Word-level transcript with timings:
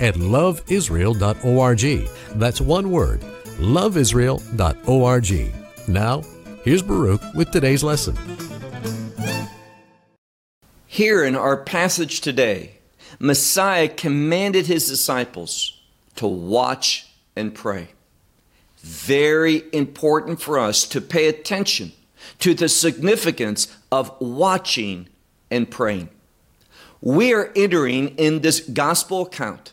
at 0.00 0.14
loveisrael.org. 0.16 2.08
That's 2.38 2.60
one 2.60 2.90
word, 2.90 3.20
loveisrael.org. 3.58 5.54
Now, 5.88 6.22
here's 6.64 6.82
Baruch 6.82 7.22
with 7.34 7.50
today's 7.50 7.84
lesson. 7.84 8.16
Here 10.86 11.24
in 11.24 11.36
our 11.36 11.56
passage 11.56 12.20
today, 12.20 12.72
Messiah 13.18 13.88
commanded 13.88 14.66
his 14.66 14.88
disciples 14.88 15.80
to 16.16 16.26
watch 16.26 17.06
and 17.36 17.54
pray. 17.54 17.88
Very 18.78 19.62
important 19.72 20.40
for 20.40 20.58
us 20.58 20.86
to 20.88 21.00
pay 21.00 21.28
attention 21.28 21.92
to 22.38 22.54
the 22.54 22.68
significance 22.68 23.76
of 23.92 24.14
watching 24.20 25.08
and 25.50 25.70
praying. 25.70 26.08
We 27.00 27.32
are 27.32 27.52
entering 27.56 28.08
in 28.16 28.40
this 28.40 28.60
gospel 28.60 29.22
account 29.22 29.72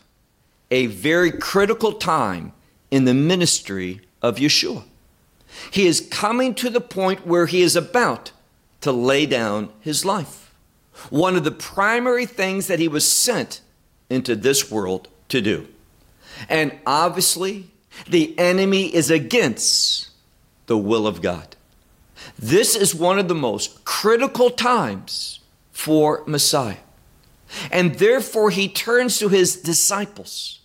a 0.70 0.86
very 0.86 1.32
critical 1.32 1.92
time 1.92 2.52
in 2.90 3.04
the 3.04 3.14
ministry 3.14 4.00
of 4.22 4.36
Yeshua. 4.36 4.84
He 5.70 5.86
is 5.86 6.06
coming 6.10 6.54
to 6.56 6.70
the 6.70 6.80
point 6.80 7.26
where 7.26 7.46
he 7.46 7.62
is 7.62 7.76
about 7.76 8.32
to 8.80 8.92
lay 8.92 9.26
down 9.26 9.70
his 9.80 10.04
life. 10.04 10.54
One 11.10 11.36
of 11.36 11.44
the 11.44 11.50
primary 11.50 12.26
things 12.26 12.66
that 12.66 12.78
he 12.78 12.88
was 12.88 13.10
sent 13.10 13.60
into 14.10 14.34
this 14.34 14.70
world 14.70 15.08
to 15.28 15.40
do. 15.40 15.68
And 16.48 16.78
obviously, 16.86 17.70
the 18.08 18.38
enemy 18.38 18.94
is 18.94 19.10
against 19.10 20.08
the 20.66 20.78
will 20.78 21.06
of 21.06 21.22
God. 21.22 21.56
This 22.38 22.76
is 22.76 22.94
one 22.94 23.18
of 23.18 23.28
the 23.28 23.34
most 23.34 23.84
critical 23.84 24.50
times 24.50 25.40
for 25.72 26.22
Messiah. 26.26 26.76
And 27.70 27.94
therefore, 27.94 28.50
he 28.50 28.68
turns 28.68 29.18
to 29.18 29.28
his 29.28 29.56
disciples 29.56 30.57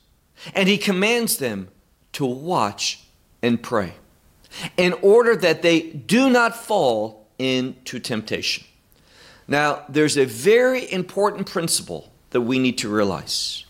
and 0.53 0.67
he 0.67 0.77
commands 0.77 1.37
them 1.37 1.69
to 2.13 2.25
watch 2.25 3.03
and 3.41 3.61
pray 3.61 3.93
in 4.77 4.93
order 5.01 5.35
that 5.35 5.61
they 5.61 5.81
do 5.81 6.29
not 6.29 6.55
fall 6.55 7.27
into 7.39 7.99
temptation. 7.99 8.63
Now, 9.47 9.83
there's 9.89 10.17
a 10.17 10.25
very 10.25 10.91
important 10.91 11.47
principle 11.47 12.11
that 12.29 12.41
we 12.41 12.59
need 12.59 12.77
to 12.79 12.89
realize 12.89 13.65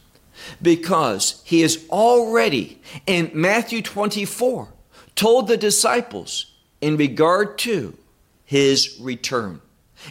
because 0.61 1.41
he 1.45 1.61
has 1.61 1.85
already 1.89 2.81
in 3.07 3.31
Matthew 3.33 3.81
24 3.81 4.67
told 5.15 5.47
the 5.47 5.57
disciples 5.57 6.53
in 6.81 6.97
regard 6.97 7.57
to 7.59 7.97
his 8.45 8.97
return, 8.99 9.61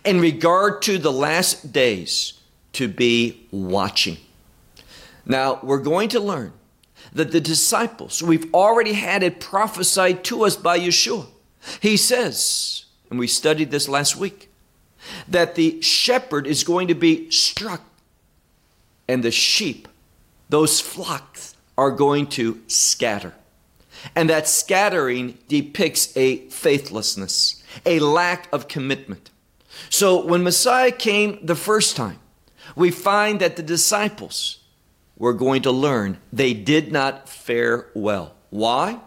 in 0.05 0.21
regard 0.21 0.83
to 0.83 0.99
the 0.99 1.13
last 1.13 1.73
days 1.73 2.41
to 2.73 2.89
be 2.89 3.47
watching. 3.51 4.17
Now, 5.25 5.61
we're 5.63 5.79
going 5.79 6.09
to 6.11 6.21
learn 6.21 6.53
that 7.13 7.33
the 7.33 7.41
disciples, 7.41 8.23
we've 8.23 8.53
already 8.55 8.95
had 8.95 9.23
it 9.23 9.41
prophesied 9.41 10.25
to 10.25 10.45
us 10.45 10.57
by 10.57 10.79
Yeshua. 10.79 11.27
He 11.81 11.97
says, 11.97 12.85
and 13.11 13.19
we 13.19 13.27
studied 13.27 13.71
this 13.71 13.89
last 13.89 14.17
week, 14.17 14.51
that 15.29 15.55
the 15.55 15.81
shepherd 15.83 16.47
is 16.47 16.65
going 16.65 16.89
to 16.89 16.95
be 16.95 17.31
struck 17.31 17.83
and 19.09 19.23
the 19.23 19.31
sheep, 19.31 19.89
those 20.49 20.81
flocks, 20.81 21.57
are 21.77 21.91
going 21.91 22.27
to 22.29 22.61
scatter. 22.67 23.35
And 24.15 24.29
that 24.31 24.49
scattering 24.49 25.39
depicts 25.49 26.17
a 26.17 26.49
faithlessness, 26.49 27.63
a 27.87 28.01
lack 28.01 28.53
of 28.53 28.69
commitment. 28.69 29.31
So 29.91 30.25
when 30.25 30.43
Messiah 30.43 30.93
came 30.93 31.39
the 31.45 31.55
first 31.55 31.97
time, 31.97 32.19
we 32.75 32.91
find 32.91 33.41
that 33.41 33.57
the 33.57 33.63
disciples 33.63 34.62
were 35.23 35.33
going 35.33 35.63
to 35.63 35.71
learn 35.71 36.19
they 36.33 36.53
did 36.53 36.91
not 36.91 37.29
fare 37.29 37.87
well. 37.95 38.35
Why? 38.51 38.99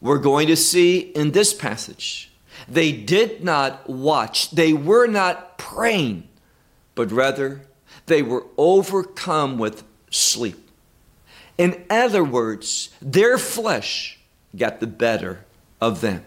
We're 0.00 0.18
going 0.18 0.46
to 0.46 0.54
see 0.54 1.00
in 1.00 1.32
this 1.32 1.52
passage. 1.52 2.30
They 2.68 2.92
did 2.92 3.42
not 3.42 3.90
watch, 3.90 4.52
they 4.52 4.72
were 4.72 5.08
not 5.08 5.58
praying, 5.58 6.28
but 6.94 7.10
rather 7.10 7.62
they 8.06 8.22
were 8.22 8.46
overcome 8.56 9.58
with 9.58 9.82
sleep. 10.08 10.70
In 11.58 11.84
other 11.90 12.22
words, 12.22 12.90
their 13.02 13.36
flesh 13.36 14.20
got 14.56 14.78
the 14.78 14.86
better 14.86 15.44
of 15.80 16.00
them. 16.00 16.24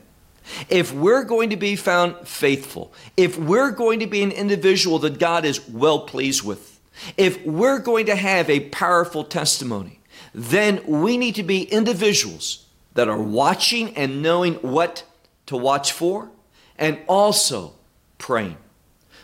If 0.68 0.94
we're 0.94 1.24
going 1.24 1.52
to 1.52 1.58
be 1.58 1.78
found 1.78 2.28
faithful, 2.28 2.92
if 3.16 3.40
we're 3.40 3.72
going 3.72 4.02
to 4.02 4.08
be 4.08 4.22
an 4.22 4.32
individual 4.32 5.00
that 5.00 5.18
God 5.18 5.46
is 5.46 5.66
well 5.70 6.02
pleased 6.02 6.44
with, 6.44 6.77
if 7.16 7.44
we're 7.46 7.80
going 7.80 8.08
to 8.08 8.16
have 8.16 8.50
a 8.50 8.62
powerful 8.70 9.24
testimony, 9.24 10.00
then 10.34 10.82
we 10.86 11.18
need 11.18 11.36
to 11.36 11.44
be 11.44 11.64
individuals 11.64 12.66
that 12.94 13.08
are 13.08 13.22
watching 13.22 13.96
and 13.96 14.22
knowing 14.22 14.56
what 14.56 15.04
to 15.46 15.56
watch 15.56 15.92
for 15.92 16.30
and 16.78 17.00
also 17.08 17.74
praying. 18.18 18.58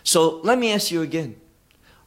So 0.03 0.39
let 0.44 0.57
me 0.59 0.72
ask 0.72 0.91
you 0.91 1.01
again 1.01 1.35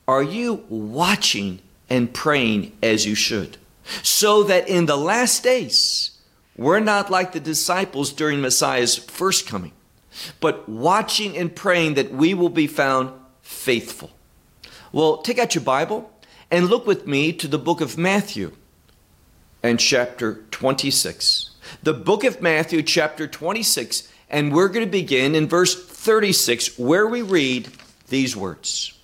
are 0.08 0.22
you 0.22 0.64
watching 0.68 1.60
and 1.90 2.12
praying 2.12 2.76
as 2.82 3.06
you 3.06 3.14
should? 3.14 3.56
So 4.02 4.44
that 4.44 4.68
in 4.68 4.86
the 4.86 4.96
last 4.96 5.42
days, 5.42 6.12
we're 6.56 6.80
not 6.80 7.10
like 7.10 7.32
the 7.32 7.40
disciples 7.40 8.12
during 8.12 8.40
Messiah's 8.40 8.96
first 8.96 9.46
coming, 9.46 9.72
but 10.40 10.68
watching 10.68 11.36
and 11.36 11.54
praying 11.54 11.94
that 11.94 12.12
we 12.12 12.34
will 12.34 12.48
be 12.48 12.66
found 12.66 13.12
faithful. 13.42 14.10
Well, 14.96 15.18
take 15.18 15.38
out 15.38 15.54
your 15.54 15.62
Bible 15.62 16.10
and 16.50 16.70
look 16.70 16.86
with 16.86 17.06
me 17.06 17.30
to 17.34 17.46
the 17.46 17.58
book 17.58 17.82
of 17.82 17.98
Matthew 17.98 18.52
and 19.62 19.78
chapter 19.78 20.36
26. 20.52 21.50
The 21.82 21.92
book 21.92 22.24
of 22.24 22.40
Matthew, 22.40 22.82
chapter 22.82 23.26
26, 23.26 24.10
and 24.30 24.54
we're 24.54 24.68
going 24.68 24.86
to 24.86 24.90
begin 24.90 25.34
in 25.34 25.48
verse 25.48 25.74
36, 25.74 26.78
where 26.78 27.06
we 27.06 27.20
read 27.20 27.68
these 28.08 28.34
words 28.34 28.98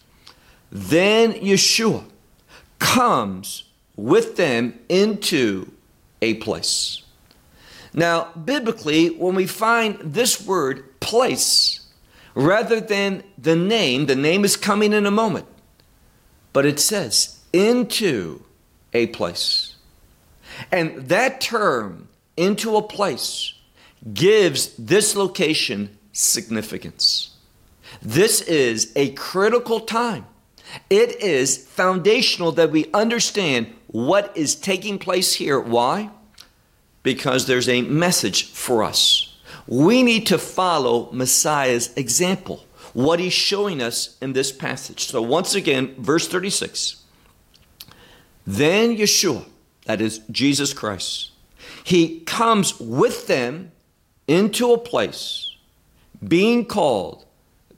Then 0.70 1.34
Yeshua 1.34 2.04
comes 2.78 3.64
with 3.94 4.36
them 4.36 4.78
into 4.88 5.72
a 6.22 6.32
place. 6.36 7.02
Now, 7.92 8.30
biblically, 8.32 9.08
when 9.08 9.34
we 9.34 9.46
find 9.46 9.98
this 10.00 10.40
word 10.40 10.98
place, 11.00 11.86
rather 12.34 12.80
than 12.80 13.24
the 13.36 13.56
name, 13.56 14.06
the 14.06 14.16
name 14.16 14.46
is 14.46 14.56
coming 14.56 14.94
in 14.94 15.04
a 15.04 15.10
moment, 15.10 15.44
but 16.52 16.66
it 16.66 16.78
says 16.78 17.40
into 17.52 18.42
a 18.92 19.06
place. 19.08 19.76
And 20.70 21.08
that 21.08 21.40
term, 21.40 22.08
into 22.36 22.76
a 22.76 22.82
place, 22.82 23.54
gives 24.12 24.74
this 24.76 25.16
location 25.16 25.96
significance. 26.12 27.36
This 28.00 28.40
is 28.42 28.92
a 28.96 29.12
critical 29.12 29.80
time. 29.80 30.26
It 30.88 31.20
is 31.22 31.66
foundational 31.66 32.52
that 32.52 32.70
we 32.70 32.90
understand 32.92 33.72
what 33.88 34.34
is 34.36 34.54
taking 34.54 34.98
place 34.98 35.34
here. 35.34 35.60
Why? 35.60 36.10
Because 37.02 37.46
there's 37.46 37.68
a 37.68 37.82
message 37.82 38.50
for 38.50 38.82
us. 38.82 39.36
We 39.66 40.02
need 40.02 40.26
to 40.28 40.38
follow 40.38 41.10
Messiah's 41.12 41.92
example, 41.94 42.64
what 42.92 43.20
he's 43.20 43.32
showing 43.32 43.82
us 43.82 44.16
in 44.20 44.32
this 44.32 44.52
passage. 44.52 45.06
So, 45.06 45.22
once 45.22 45.54
again, 45.54 45.94
verse 45.98 46.28
36 46.28 47.02
Then 48.46 48.96
Yeshua, 48.96 49.44
that 49.86 50.00
is 50.00 50.20
Jesus 50.30 50.72
Christ, 50.72 51.30
he 51.84 52.20
comes 52.20 52.78
with 52.78 53.26
them 53.26 53.72
into 54.28 54.72
a 54.72 54.78
place 54.78 55.56
being 56.26 56.64
called 56.64 57.24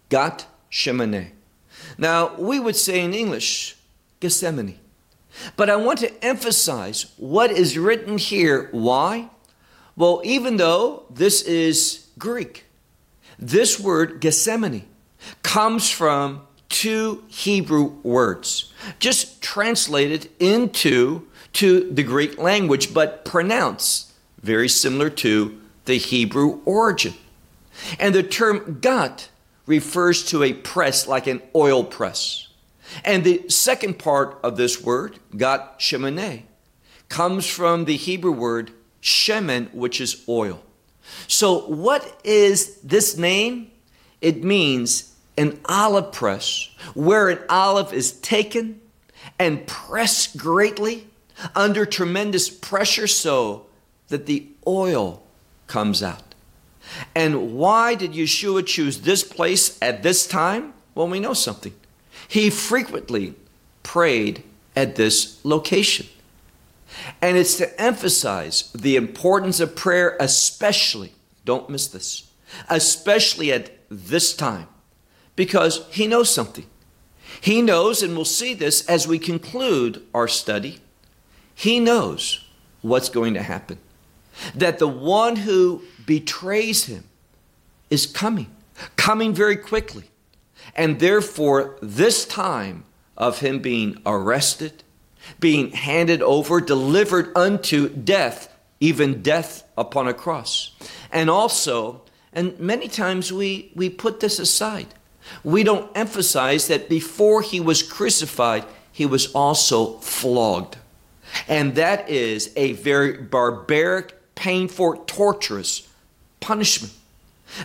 Gat 0.09 0.47
Shemane. 0.71 1.31
Now, 1.97 2.35
we 2.37 2.61
would 2.61 2.77
say 2.77 3.01
in 3.01 3.15
English, 3.15 3.77
Gethsemane. 4.21 4.79
But 5.57 5.69
I 5.69 5.77
want 5.77 5.99
to 6.01 6.25
emphasize 6.25 7.13
what 7.17 7.51
is 7.51 7.77
written 7.77 8.19
here. 8.19 8.69
Why? 8.73 9.31
Well, 9.97 10.21
even 10.25 10.57
though 10.57 11.05
this 11.11 11.43
is 11.43 12.07
Greek, 12.19 12.65
this 13.39 13.79
word 13.81 14.21
Gethsemane 14.21 14.87
comes 15.43 15.91
from 15.91 16.47
two 16.69 17.23
Hebrew 17.29 17.97
words, 18.03 18.73
just 18.99 19.41
translated 19.43 20.29
into 20.41 21.27
to 21.55 21.91
the 21.91 22.03
Greek 22.03 22.39
language, 22.39 22.93
but 22.93 23.25
pronounced 23.25 24.13
very 24.43 24.69
similar 24.69 25.09
to 25.09 25.61
the 25.85 25.99
Hebrew 25.99 26.61
origin. 26.65 27.15
And 27.99 28.15
the 28.15 28.23
term 28.23 28.79
gat 28.81 29.29
refers 29.67 30.25
to 30.27 30.43
a 30.43 30.53
press 30.53 31.07
like 31.07 31.27
an 31.27 31.43
oil 31.55 31.85
press. 31.85 32.49
And 33.05 33.25
the 33.25 33.49
second 33.49 33.99
part 33.99 34.39
of 34.43 34.57
this 34.57 34.83
word, 34.83 35.19
gat 35.37 35.79
shemeneh, 35.79 36.43
comes 37.09 37.47
from 37.47 37.85
the 37.85 37.97
Hebrew 37.97 38.33
word 38.33 38.71
shemen, 39.03 39.73
which 39.73 40.01
is 40.01 40.25
oil. 40.29 40.63
So, 41.29 41.67
what 41.67 42.21
is 42.25 42.79
this 42.81 43.17
name? 43.17 43.71
It 44.21 44.43
means 44.43 45.14
an 45.37 45.59
olive 45.67 46.13
press, 46.13 46.69
where 46.95 47.29
an 47.29 47.41
olive 47.49 47.93
is 47.93 48.13
taken 48.13 48.81
and 49.39 49.67
pressed 49.67 50.37
greatly 50.37 51.07
under 51.55 51.85
tremendous 51.85 52.49
pressure 52.49 53.07
so 53.07 53.67
that 54.09 54.27
the 54.27 54.47
oil 54.67 55.23
comes 55.67 56.03
out. 56.03 56.35
And 57.15 57.55
why 57.55 57.95
did 57.95 58.13
Yeshua 58.13 58.65
choose 58.67 59.01
this 59.01 59.25
place 59.25 59.79
at 59.83 60.03
this 60.03 60.27
time? 60.27 60.75
Well, 60.95 61.09
we 61.09 61.21
know 61.21 61.33
something. 61.33 61.75
He 62.29 62.51
frequently 62.51 63.35
prayed 63.83 64.45
at 64.77 64.97
this 64.97 65.45
location. 65.45 66.07
And 67.21 67.37
it's 67.37 67.57
to 67.57 67.81
emphasize 67.81 68.71
the 68.73 68.97
importance 68.97 69.59
of 69.59 69.75
prayer, 69.75 70.17
especially, 70.21 71.13
don't 71.45 71.69
miss 71.69 71.89
this, 71.89 72.31
especially 72.71 73.53
at 73.53 73.73
this 73.89 74.35
time, 74.35 74.69
because 75.37 75.87
he 75.91 76.07
knows 76.07 76.33
something. 76.33 76.67
He 77.41 77.63
knows, 77.63 78.03
and 78.03 78.15
we'll 78.15 78.25
see 78.25 78.55
this 78.55 78.87
as 78.87 79.07
we 79.07 79.19
conclude 79.19 80.03
our 80.15 80.29
study, 80.29 80.81
he 81.55 81.81
knows 81.81 82.45
what's 82.83 83.09
going 83.09 83.35
to 83.35 83.43
happen. 83.43 83.79
That 84.55 84.79
the 84.79 84.89
one 84.89 85.37
who 85.37 85.83
betrays 86.07 86.85
him 86.85 87.05
is 87.91 88.07
coming, 88.07 88.51
coming 88.97 89.33
very 89.33 89.57
quickly. 89.57 90.05
And 90.75 90.99
therefore, 90.99 91.77
this 91.83 92.25
time 92.25 92.85
of 93.17 93.41
him 93.41 93.61
being 93.61 94.01
arrested, 94.05 94.83
being 95.39 95.71
handed 95.71 96.23
over, 96.23 96.61
delivered 96.61 97.37
unto 97.37 97.89
death, 97.89 98.53
even 98.81 99.23
death 99.23 99.65
upon 99.77 100.09
a 100.09 100.15
cross. 100.15 100.75
And 101.13 101.31
also, 101.31 102.03
and 102.33 102.59
many 102.59 102.89
times 102.89 103.33
we, 103.33 103.71
we 103.75 103.89
put 103.89 104.21
this 104.21 104.39
aside. 104.39 104.89
We 105.43 105.63
don't 105.63 105.91
emphasize 105.97 106.69
that 106.69 106.89
before 106.89 107.43
he 107.43 107.61
was 107.61 107.83
crucified, 107.83 108.65
he 108.93 109.07
was 109.07 109.33
also 109.33 109.99
flogged. 109.99 110.77
And 111.49 111.75
that 111.75 112.09
is 112.09 112.53
a 112.57 112.73
very 112.73 113.19
barbaric, 113.19 114.35
painful, 114.35 115.05
torturous 115.07 115.89
punishment 116.41 116.93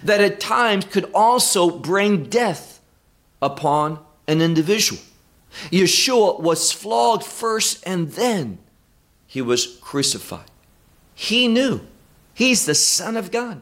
that 0.04 0.22
at 0.22 0.40
times 0.40 0.86
could 0.86 1.10
also 1.14 1.70
bring 1.70 2.26
death 2.26 2.80
upon 3.42 4.00
an 4.28 4.42
individual. 4.42 5.02
Yeshua 5.72 6.40
was 6.40 6.72
flogged 6.72 7.24
first 7.24 7.84
and 7.86 8.12
then 8.12 8.60
he 9.26 9.42
was 9.42 9.78
crucified. 9.82 10.50
He 11.16 11.48
knew. 11.48 11.82
He's 12.34 12.66
the 12.66 12.76
Son 12.76 13.18
of 13.18 13.32
God. 13.32 13.62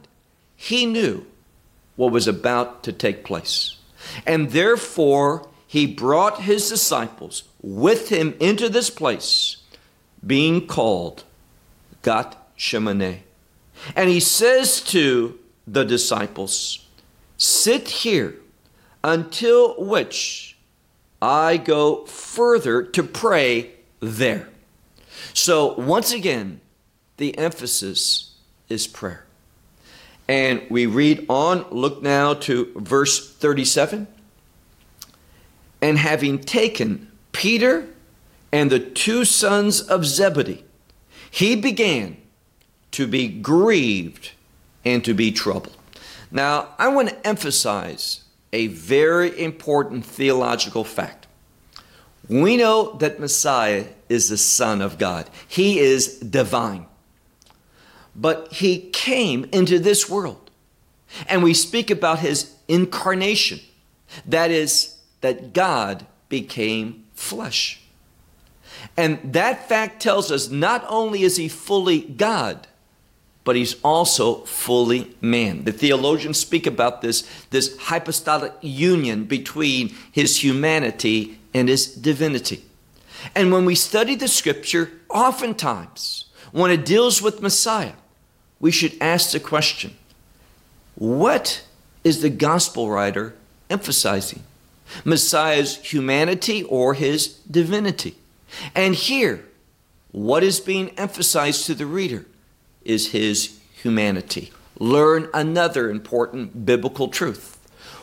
He 0.56 0.86
knew 0.86 1.26
what 1.96 2.12
was 2.12 2.28
about 2.28 2.84
to 2.84 2.94
take 2.94 3.24
place. 3.24 3.77
And 4.26 4.52
therefore, 4.52 5.48
he 5.68 5.86
brought 5.86 6.42
his 6.42 6.70
disciples 6.70 7.44
with 7.62 8.10
him 8.10 8.36
into 8.40 8.70
this 8.70 8.90
place, 8.90 9.58
being 10.26 10.66
called 10.66 11.24
Gat 12.04 12.38
Shemeneh. 12.58 13.20
And 13.96 14.10
he 14.10 14.20
says 14.20 14.82
to 14.82 15.38
the 15.68 15.84
disciples, 15.84 16.86
Sit 17.38 17.90
here 17.90 18.36
until 19.04 19.76
which 19.76 20.58
I 21.22 21.58
go 21.58 22.06
further 22.06 22.84
to 22.84 23.04
pray 23.04 23.72
there. 24.00 24.50
So, 25.34 25.74
once 25.74 26.12
again, 26.12 26.62
the 27.18 27.38
emphasis 27.38 28.36
is 28.70 28.88
prayer. 28.88 29.27
And 30.28 30.64
we 30.70 30.86
read 30.86 31.26
on, 31.30 31.66
look 31.72 32.02
now 32.02 32.34
to 32.34 32.72
verse 32.76 33.34
37. 33.36 34.08
And 35.82 35.98
having 35.98 36.40
taken 36.40 37.12
Peter 37.32 37.88
and 38.52 38.70
the 38.70 38.80
two 38.80 39.24
sons 39.24 39.82
of 39.82 40.06
Zebedee, 40.06 40.66
he 41.30 41.56
began 41.56 42.18
to 42.92 43.08
be 43.08 43.28
grieved 43.28 44.32
and 44.84 45.04
to 45.06 45.14
be 45.14 45.32
troubled. 45.32 45.78
Now, 46.32 46.70
I 46.80 46.88
want 46.88 47.10
to 47.10 47.28
emphasize 47.28 48.24
a 48.52 48.68
very 48.68 49.40
important 49.40 50.04
theological 50.04 50.84
fact. 50.84 51.28
We 52.28 52.58
know 52.58 52.94
that 52.98 53.20
Messiah 53.20 53.86
is 54.10 54.30
the 54.30 54.38
Son 54.38 54.82
of 54.82 54.98
God, 54.98 55.30
He 55.48 55.80
is 55.80 56.20
divine. 56.20 56.87
But 58.18 58.52
He 58.54 58.90
came 58.92 59.46
into 59.52 59.80
this 59.80 60.10
world. 60.10 60.50
And 61.30 61.44
we 61.44 61.54
speak 61.54 61.90
about 61.90 62.20
His 62.20 62.54
incarnation. 62.68 63.60
That 64.26 64.52
is, 64.52 64.98
that 65.22 65.54
God 65.54 66.06
became 66.28 67.06
flesh. 67.14 67.82
And 68.96 69.34
that 69.34 69.70
fact 69.70 70.02
tells 70.02 70.32
us 70.32 70.50
not 70.50 70.86
only 70.90 71.24
is 71.24 71.38
He 71.38 71.48
fully 71.48 72.02
God, 72.02 72.68
but 73.48 73.56
he's 73.56 73.80
also 73.82 74.42
fully 74.42 75.16
man. 75.22 75.64
The 75.64 75.72
theologians 75.72 76.38
speak 76.38 76.68
about 76.68 77.02
this, 77.02 77.26
this 77.50 77.78
hypostatic 77.78 78.52
union 78.60 79.24
between 79.24 79.96
his 80.12 80.44
humanity 80.44 81.40
and 81.54 81.70
his 81.70 81.88
divinity. 81.88 82.66
And 83.34 83.50
when 83.54 83.64
we 83.64 83.74
study 83.74 84.16
the 84.16 84.28
scripture, 84.28 84.92
oftentimes, 85.10 86.26
when 86.52 86.72
it 86.72 86.86
deals 86.86 87.22
with 87.22 87.42
Messiah, 87.42 87.94
we 88.60 88.72
should 88.72 88.96
ask 89.02 89.32
the 89.32 89.40
question 89.40 89.96
what 90.96 91.64
is 92.04 92.22
the 92.22 92.30
gospel 92.30 92.90
writer 92.90 93.36
emphasizing? 93.70 94.44
Messiah's 95.04 95.78
humanity 95.78 96.64
or 96.64 96.94
his 96.94 97.28
divinity? 97.52 98.16
And 98.74 98.96
here, 98.96 99.46
what 100.12 100.44
is 100.44 100.60
being 100.60 100.90
emphasized 100.92 101.66
to 101.66 101.76
the 101.76 101.86
reader? 101.86 102.26
is 102.88 103.12
his 103.12 103.60
humanity. 103.84 104.52
Learn 104.80 105.28
another 105.34 105.92
important 105.92 106.66
biblical 106.66 107.10
truth. 107.10 107.60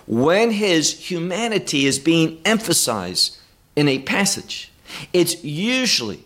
When 0.07 0.51
his 0.51 1.11
humanity 1.11 1.87
is 1.87 1.99
being 1.99 2.41
emphasized 2.45 3.39
in 3.75 3.89
a 3.89 4.01
passage, 4.01 4.71
it's 5.13 5.43
usually 5.43 6.23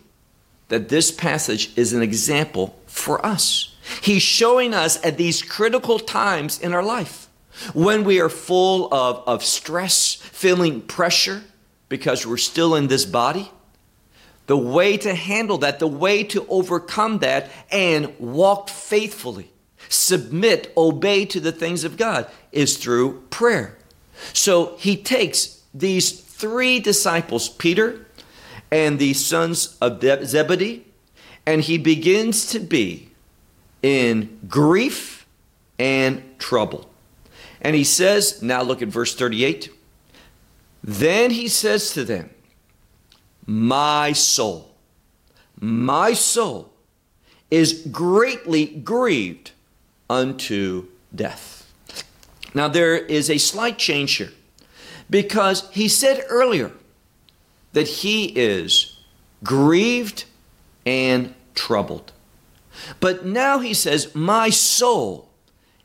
that 0.68 0.88
this 0.88 1.12
passage 1.12 1.70
is 1.78 1.92
an 1.92 2.02
example 2.02 2.78
for 2.86 3.24
us. 3.24 3.74
He's 4.02 4.22
showing 4.22 4.74
us 4.74 5.04
at 5.04 5.16
these 5.16 5.42
critical 5.42 5.98
times 5.98 6.58
in 6.58 6.72
our 6.72 6.82
life 6.82 7.28
when 7.74 8.04
we 8.04 8.20
are 8.20 8.28
full 8.28 8.92
of, 8.92 9.22
of 9.26 9.44
stress, 9.44 10.14
feeling 10.14 10.80
pressure 10.80 11.42
because 11.88 12.26
we're 12.26 12.36
still 12.36 12.74
in 12.74 12.88
this 12.88 13.04
body 13.04 13.50
the 14.48 14.56
way 14.56 14.96
to 14.96 15.14
handle 15.14 15.58
that, 15.58 15.78
the 15.78 15.86
way 15.86 16.24
to 16.24 16.44
overcome 16.48 17.18
that, 17.18 17.50
and 17.70 18.18
walk 18.18 18.70
faithfully, 18.70 19.52
submit, 19.90 20.72
obey 20.74 21.26
to 21.26 21.38
the 21.38 21.52
things 21.52 21.84
of 21.84 21.98
God 21.98 22.26
is 22.50 22.78
through 22.78 23.20
prayer. 23.28 23.76
So 24.32 24.74
he 24.78 24.96
takes 24.96 25.62
these 25.74 26.10
three 26.10 26.80
disciples, 26.80 27.48
Peter 27.48 28.06
and 28.70 28.98
the 28.98 29.12
sons 29.14 29.76
of 29.80 30.02
Zebedee, 30.02 30.86
and 31.46 31.62
he 31.62 31.78
begins 31.78 32.46
to 32.46 32.58
be 32.58 33.07
in 33.82 34.40
grief 34.48 35.26
and 35.78 36.22
trouble. 36.38 36.90
And 37.60 37.74
he 37.74 37.84
says, 37.84 38.42
now 38.42 38.62
look 38.62 38.82
at 38.82 38.88
verse 38.88 39.14
38. 39.14 39.70
Then 40.82 41.30
he 41.30 41.48
says 41.48 41.92
to 41.92 42.04
them, 42.04 42.30
my 43.46 44.12
soul, 44.12 44.74
my 45.60 46.12
soul 46.12 46.72
is 47.50 47.86
greatly 47.90 48.66
grieved 48.66 49.52
unto 50.10 50.86
death. 51.14 51.66
Now, 52.54 52.68
there 52.68 52.96
is 52.96 53.30
a 53.30 53.38
slight 53.38 53.78
change 53.78 54.16
here 54.16 54.32
because 55.10 55.68
he 55.70 55.88
said 55.88 56.24
earlier 56.28 56.72
that 57.72 57.88
he 57.88 58.26
is 58.26 58.98
grieved 59.44 60.24
and 60.84 61.34
troubled. 61.54 62.12
But 63.00 63.24
now 63.24 63.58
he 63.58 63.74
says, 63.74 64.14
My 64.14 64.50
soul, 64.50 65.28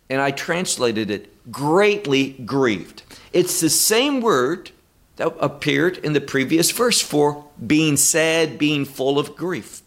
and 0.10 0.22
I 0.22 0.32
translated 0.32 1.10
it 1.10 1.52
greatly 1.52 2.32
grieved. 2.46 3.04
It's 3.32 3.60
the 3.60 3.70
same 3.70 4.22
word 4.22 4.72
that 5.18 5.34
appeared 5.40 5.98
in 5.98 6.14
the 6.14 6.22
previous 6.22 6.72
verse 6.72 7.02
for 7.02 7.46
being 7.66 7.98
sad, 7.98 8.58
being 8.58 8.86
full 8.86 9.20
of 9.20 9.36
grief. 9.36 9.82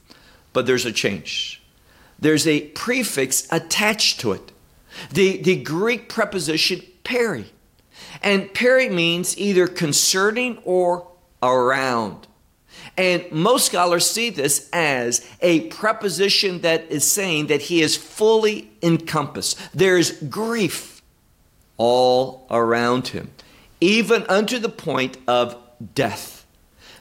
but 0.53 0.65
there's 0.65 0.87
a 0.87 0.93
change. 0.93 1.63
There's 2.19 2.47
a 2.47 2.69
prefix 2.69 3.47
attached 3.53 4.21
to 4.21 4.33
it. 4.33 4.53
The, 5.13 5.37
the 5.43 5.57
Greek 5.57 6.09
preposition 6.09 6.81
peri. 7.05 7.53
And 8.23 8.53
peri 8.55 8.89
means 8.89 9.37
either 9.37 9.67
concerning 9.67 10.57
or 10.65 11.07
around. 11.43 12.27
And 12.97 13.31
most 13.31 13.67
scholars 13.67 14.09
see 14.09 14.31
this 14.31 14.71
as 14.73 15.29
a 15.41 15.69
preposition 15.69 16.62
that 16.62 16.91
is 16.91 17.05
saying 17.05 17.49
that 17.49 17.62
he 17.62 17.83
is 17.83 17.97
fully 17.97 18.71
encompassed. 18.83 19.59
There's 19.75 20.12
grief 20.23 21.03
all 21.76 22.47
around 22.50 23.09
him, 23.09 23.31
even 23.81 24.25
unto 24.29 24.59
the 24.59 24.71
point 24.71 25.19
of 25.29 25.57
death. 25.95 26.47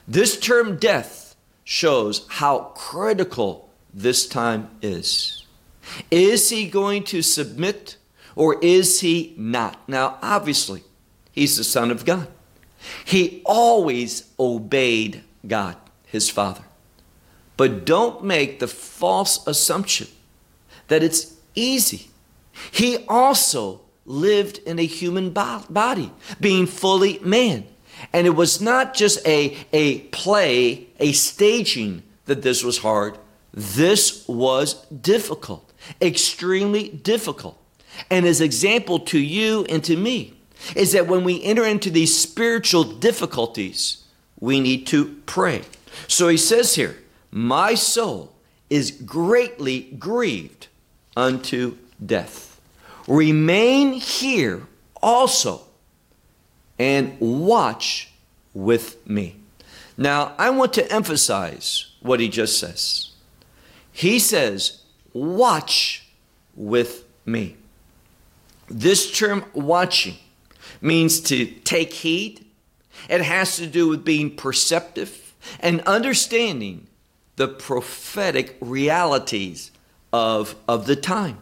This 0.06 0.38
term 0.38 0.76
death 0.76 1.34
shows 1.64 2.26
how 2.28 2.72
critical 2.74 3.70
this 3.92 4.28
time 4.28 4.70
is. 4.82 5.44
Is 6.10 6.50
he 6.50 6.66
going 6.68 7.04
to 7.04 7.22
submit 7.22 7.96
or 8.34 8.62
is 8.62 9.00
he 9.00 9.34
not? 9.38 9.88
Now, 9.88 10.18
obviously, 10.22 10.82
he's 11.32 11.56
the 11.56 11.64
Son 11.64 11.90
of 11.90 12.04
God. 12.04 12.28
He 13.04 13.42
always 13.44 14.30
obeyed 14.38 15.22
God, 15.46 15.76
his 16.06 16.30
Father. 16.30 16.64
But 17.56 17.84
don't 17.84 18.24
make 18.24 18.58
the 18.58 18.68
false 18.68 19.46
assumption 19.46 20.08
that 20.88 21.02
it's 21.02 21.34
easy. 21.54 22.08
He 22.70 23.04
also 23.08 23.82
lived 24.04 24.58
in 24.58 24.78
a 24.78 24.86
human 24.86 25.30
body, 25.30 26.12
being 26.40 26.66
fully 26.66 27.18
man. 27.20 27.66
And 28.12 28.26
it 28.26 28.30
was 28.30 28.60
not 28.60 28.94
just 28.94 29.26
a, 29.26 29.56
a 29.72 30.00
play, 30.08 30.86
a 31.00 31.12
staging 31.12 32.02
that 32.26 32.42
this 32.42 32.62
was 32.62 32.78
hard. 32.78 33.18
This 33.52 34.26
was 34.28 34.84
difficult, 34.86 35.72
extremely 36.00 36.88
difficult. 36.90 37.58
And 38.10 38.26
his 38.26 38.40
example 38.40 38.98
to 39.00 39.18
you 39.18 39.64
and 39.68 39.82
to 39.84 39.96
me 39.96 40.34
is 40.74 40.92
that 40.92 41.06
when 41.06 41.24
we 41.24 41.42
enter 41.42 41.64
into 41.64 41.90
these 41.90 42.16
spiritual 42.16 42.84
difficulties, 42.84 44.04
we 44.38 44.60
need 44.60 44.86
to 44.88 45.16
pray. 45.26 45.62
So 46.08 46.28
he 46.28 46.36
says 46.36 46.74
here, 46.74 46.96
My 47.30 47.74
soul 47.74 48.34
is 48.68 48.90
greatly 48.90 49.82
grieved 49.98 50.68
unto 51.16 51.76
death. 52.04 52.60
Remain 53.06 53.92
here 53.92 54.66
also 55.02 55.62
and 56.78 57.18
watch 57.20 58.12
with 58.52 59.06
me. 59.08 59.36
Now, 59.96 60.34
I 60.38 60.50
want 60.50 60.74
to 60.74 60.92
emphasize 60.92 61.86
what 62.00 62.20
he 62.20 62.28
just 62.28 62.58
says. 62.58 63.10
He 63.92 64.18
says, 64.18 64.82
Watch 65.12 66.06
with 66.54 67.04
me. 67.24 67.56
This 68.68 69.16
term 69.16 69.44
watching 69.54 70.16
means 70.80 71.20
to 71.20 71.46
take 71.46 71.92
heed. 71.92 72.44
It 73.08 73.22
has 73.22 73.56
to 73.56 73.66
do 73.66 73.88
with 73.88 74.04
being 74.04 74.34
perceptive 74.36 75.25
and 75.60 75.80
understanding 75.82 76.86
the 77.36 77.48
prophetic 77.48 78.56
realities 78.60 79.70
of, 80.12 80.54
of 80.66 80.86
the 80.86 80.96
time. 80.96 81.38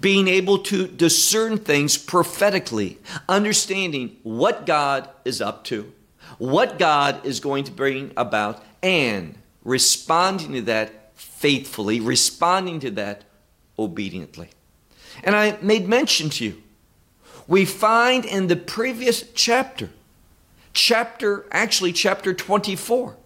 Being 0.00 0.26
able 0.26 0.58
to 0.60 0.88
discern 0.88 1.58
things 1.58 1.96
prophetically, 1.96 2.98
understanding 3.28 4.16
what 4.22 4.66
God 4.66 5.08
is 5.24 5.40
up 5.40 5.64
to, 5.64 5.92
what 6.38 6.78
God 6.78 7.24
is 7.24 7.38
going 7.38 7.64
to 7.64 7.72
bring 7.72 8.12
about, 8.16 8.64
and 8.82 9.36
responding 9.62 10.52
to 10.54 10.62
that 10.62 11.12
faithfully, 11.14 12.00
responding 12.00 12.80
to 12.80 12.90
that 12.92 13.24
obediently. 13.78 14.48
And 15.22 15.36
I 15.36 15.58
made 15.62 15.88
mention 15.88 16.30
to 16.30 16.44
you 16.44 16.62
we 17.48 17.64
find 17.64 18.26
in 18.26 18.46
the 18.48 18.56
previous 18.56 19.24
chapter, 19.34 19.90
chapter, 20.74 21.46
actually, 21.50 21.92
chapter 21.92 22.34
24, 22.34 23.16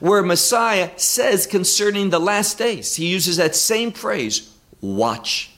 where 0.00 0.22
Messiah 0.22 0.90
says 0.96 1.46
concerning 1.46 2.10
the 2.10 2.18
last 2.18 2.58
days, 2.58 2.96
he 2.96 3.06
uses 3.06 3.36
that 3.36 3.56
same 3.56 3.92
phrase, 3.92 4.52
watch. 4.80 5.50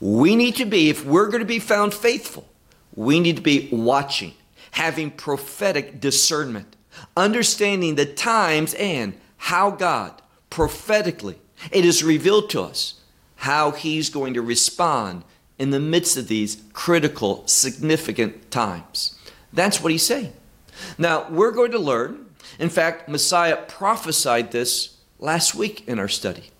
We 0.00 0.36
need 0.36 0.56
to 0.56 0.64
be, 0.64 0.88
if 0.88 1.04
we're 1.04 1.28
going 1.28 1.40
to 1.40 1.46
be 1.46 1.58
found 1.58 1.92
faithful, 1.92 2.48
we 2.94 3.20
need 3.20 3.36
to 3.36 3.42
be 3.42 3.68
watching, 3.70 4.34
having 4.72 5.10
prophetic 5.10 6.00
discernment, 6.00 6.76
understanding 7.16 7.94
the 7.94 8.06
times 8.06 8.74
and 8.74 9.14
how 9.36 9.70
God 9.70 10.20
prophetically, 10.50 11.38
it 11.70 11.84
is 11.84 12.02
revealed 12.02 12.50
to 12.50 12.62
us 12.62 13.00
how 13.36 13.70
he's 13.70 14.10
going 14.10 14.34
to 14.34 14.42
respond 14.42 15.24
in 15.58 15.70
the 15.70 15.80
midst 15.80 16.16
of 16.16 16.28
these 16.28 16.62
critical, 16.72 17.46
significant 17.46 18.50
times. 18.50 19.16
That's 19.52 19.82
what 19.82 19.92
he's 19.92 20.04
saying. 20.04 20.32
Now, 20.98 21.28
we're 21.30 21.52
going 21.52 21.72
to 21.72 21.78
learn, 21.78 22.26
in 22.58 22.70
fact, 22.70 23.08
Messiah 23.08 23.56
prophesied 23.56 24.52
this 24.52 24.96
last 25.18 25.54
week 25.54 25.86
in 25.86 25.98
our 25.98 26.08
study, 26.08 26.50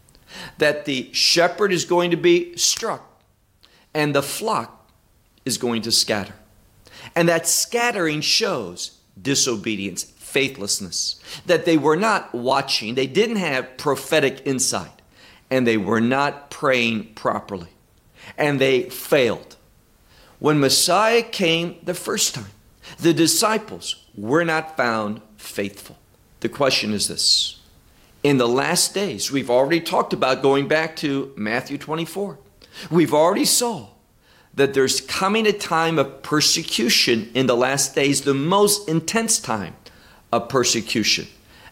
that 0.59 0.85
the 0.85 1.12
shepherd 1.12 1.73
is 1.73 1.85
going 1.85 2.11
to 2.11 2.16
be 2.16 2.56
struck 2.56 3.23
and 3.92 4.14
the 4.14 4.23
flock 4.23 4.90
is 5.44 5.59
going 5.59 5.82
to 5.82 5.90
scatter. 5.90 6.35
And 7.16 7.28
that 7.28 7.49
scattering 7.49 8.20
shows 8.20 8.99
disobedience, 9.20 10.04
faithlessness, 10.04 11.20
that 11.47 11.64
they 11.64 11.76
were 11.76 11.97
not 11.97 12.35
watching, 12.35 12.94
they 12.94 13.06
didn't 13.06 13.37
have 13.37 13.76
prophetic 13.76 14.42
insight, 14.44 15.02
and 15.50 15.66
they 15.66 15.76
were 15.76 16.00
not 16.00 16.50
praying 16.50 17.14
properly 17.14 17.70
and 18.37 18.61
they 18.61 18.88
failed. 18.88 19.56
When 20.38 20.61
Messiah 20.61 21.23
came 21.23 21.76
the 21.82 21.94
first 21.94 22.35
time, 22.35 22.52
the 22.99 23.12
disciples 23.12 24.06
were 24.16 24.44
not 24.44 24.76
found 24.76 25.20
faithful. 25.40 25.99
The 26.40 26.49
question 26.49 26.92
is 26.92 27.09
this 27.09 27.59
In 28.23 28.38
the 28.38 28.49
last 28.49 28.94
days, 28.94 29.32
we've 29.32 29.50
already 29.50 29.80
talked 29.80 30.12
about 30.12 30.42
going 30.42 30.68
back 30.68 30.97
to 30.97 31.32
Matthew 31.37 31.78
24. 31.78 32.38
We've 32.90 33.14
already 33.14 33.44
saw 33.44 33.88
that 34.54 34.75
there's 34.75 35.00
coming 35.00 35.47
a 35.47 35.52
time 35.52 35.99
of 35.99 36.23
persecution 36.23 37.30
in 37.35 37.47
the 37.47 37.56
last 37.56 37.94
days, 37.94 38.23
the 38.23 38.35
most 38.35 38.88
intense 38.88 39.38
time 39.38 39.76
of 40.32 40.49
persecution. 40.49 41.26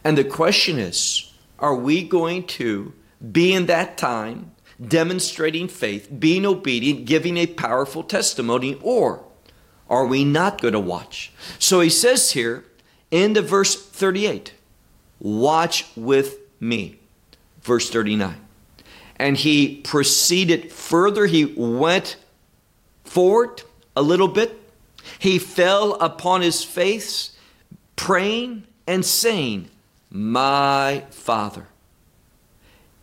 And 0.04 0.16
the 0.16 0.24
question 0.24 0.78
is, 0.78 1.32
are 1.58 1.74
we 1.74 2.06
going 2.06 2.46
to 2.46 2.92
be 3.32 3.52
in 3.52 3.66
that 3.66 3.98
time 3.98 4.52
demonstrating 4.86 5.66
faith, 5.66 6.08
being 6.18 6.46
obedient, 6.46 7.04
giving 7.04 7.36
a 7.36 7.46
powerful 7.46 8.04
testimony, 8.04 8.78
or 8.80 9.24
are 9.90 10.06
we 10.06 10.24
not 10.24 10.60
going 10.60 10.74
to 10.74 10.80
watch? 10.80 11.32
So 11.58 11.80
he 11.80 11.90
says 11.90 12.32
here 12.32 12.64
in 13.10 13.32
the 13.32 13.42
verse 13.42 13.74
38, 13.90 14.52
watch 15.20 15.86
with 15.96 16.38
me. 16.60 16.98
Verse 17.62 17.90
39. 17.90 18.36
And 19.16 19.36
he 19.36 19.76
proceeded 19.76 20.72
further, 20.72 21.26
he 21.26 21.44
went 21.44 22.16
forward 23.04 23.62
a 23.96 24.02
little 24.02 24.28
bit. 24.28 24.60
He 25.18 25.38
fell 25.38 25.94
upon 25.94 26.42
his 26.42 26.62
face, 26.62 27.36
praying 27.96 28.64
and 28.86 29.04
saying, 29.04 29.70
My 30.10 31.04
Father 31.10 31.66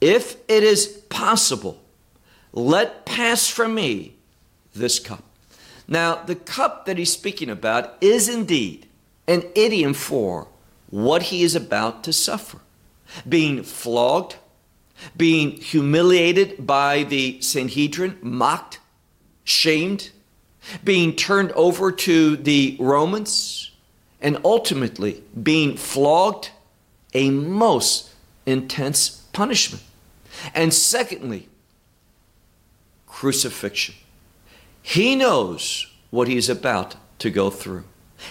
if 0.05 0.37
it 0.47 0.63
is 0.63 0.87
possible, 1.09 1.81
let 2.53 3.05
pass 3.05 3.47
from 3.47 3.73
me 3.73 4.15
this 4.73 4.99
cup. 4.99 5.23
Now, 5.87 6.23
the 6.23 6.35
cup 6.35 6.85
that 6.85 6.97
he's 6.97 7.11
speaking 7.11 7.49
about 7.49 7.95
is 8.01 8.27
indeed 8.29 8.87
an 9.27 9.43
idiom 9.55 9.93
for 9.93 10.47
what 10.89 11.23
he 11.23 11.43
is 11.43 11.55
about 11.55 12.03
to 12.03 12.13
suffer 12.13 12.59
being 13.27 13.63
flogged, 13.63 14.35
being 15.15 15.51
humiliated 15.51 16.65
by 16.65 17.03
the 17.03 17.39
Sanhedrin, 17.41 18.17
mocked, 18.21 18.79
shamed, 19.43 20.11
being 20.83 21.15
turned 21.15 21.51
over 21.51 21.91
to 21.91 22.35
the 22.35 22.75
Romans, 22.79 23.71
and 24.19 24.39
ultimately 24.43 25.23
being 25.41 25.77
flogged, 25.77 26.49
a 27.13 27.29
most 27.29 28.09
intense 28.45 29.09
punishment. 29.31 29.83
And 30.53 30.73
secondly, 30.73 31.47
crucifixion. 33.07 33.95
He 34.81 35.15
knows 35.15 35.91
what 36.09 36.27
he's 36.27 36.49
about 36.49 36.95
to 37.19 37.29
go 37.29 37.49
through. 37.49 37.85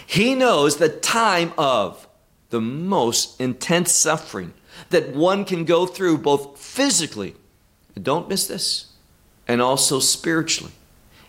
He 0.07 0.35
knows 0.35 0.77
the 0.77 0.89
time 0.89 1.53
of 1.59 2.07
the 2.51 2.61
most 2.61 3.41
intense 3.41 3.93
suffering 3.93 4.55
that 4.91 5.15
one 5.15 5.45
can 5.45 5.65
go 5.65 5.87
through 5.87 6.19
both 6.19 6.59
physically, 6.59 7.35
don't 8.01 8.29
miss 8.29 8.47
this, 8.47 8.87
and 9.49 9.61
also 9.61 10.01
spiritually, 10.01 10.73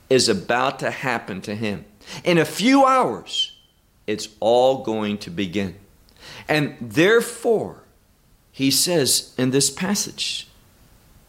is 0.09 0.29
about 0.29 0.79
to 0.79 0.91
happen 0.91 1.41
to 1.41 1.55
him. 1.55 1.85
In 2.23 2.37
a 2.37 2.45
few 2.45 2.85
hours, 2.85 3.57
it's 4.07 4.29
all 4.39 4.83
going 4.83 5.17
to 5.19 5.29
begin. 5.29 5.75
And 6.47 6.75
therefore, 6.79 7.83
he 8.51 8.71
says 8.71 9.33
in 9.37 9.51
this 9.51 9.69
passage, 9.69 10.47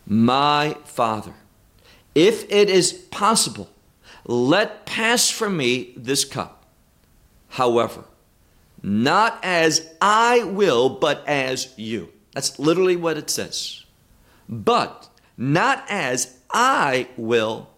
My 0.07 0.77
Father, 0.85 1.35
if 2.15 2.51
it 2.51 2.71
is 2.71 2.93
possible, 2.93 3.69
let 4.27 4.87
pass 4.87 5.31
from 5.31 5.57
me 5.57 5.93
this 5.97 6.25
cup. 6.25 6.56
However, 7.57 8.05
not 8.83 9.39
as 9.43 9.89
I 9.99 10.45
will, 10.45 10.91
but 10.91 11.27
as 11.27 11.73
you. 11.79 12.13
That's 12.35 12.59
literally 12.59 12.97
what 12.97 13.17
it 13.17 13.31
says. 13.31 13.83
But 14.47 15.09
not 15.39 15.83
as 15.89 16.37
I 16.51 17.09
will, 17.17 17.71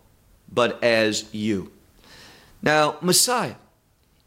but 0.52 0.82
as 0.82 1.32
you. 1.32 1.70
Now, 2.60 2.96
Messiah, 3.00 3.54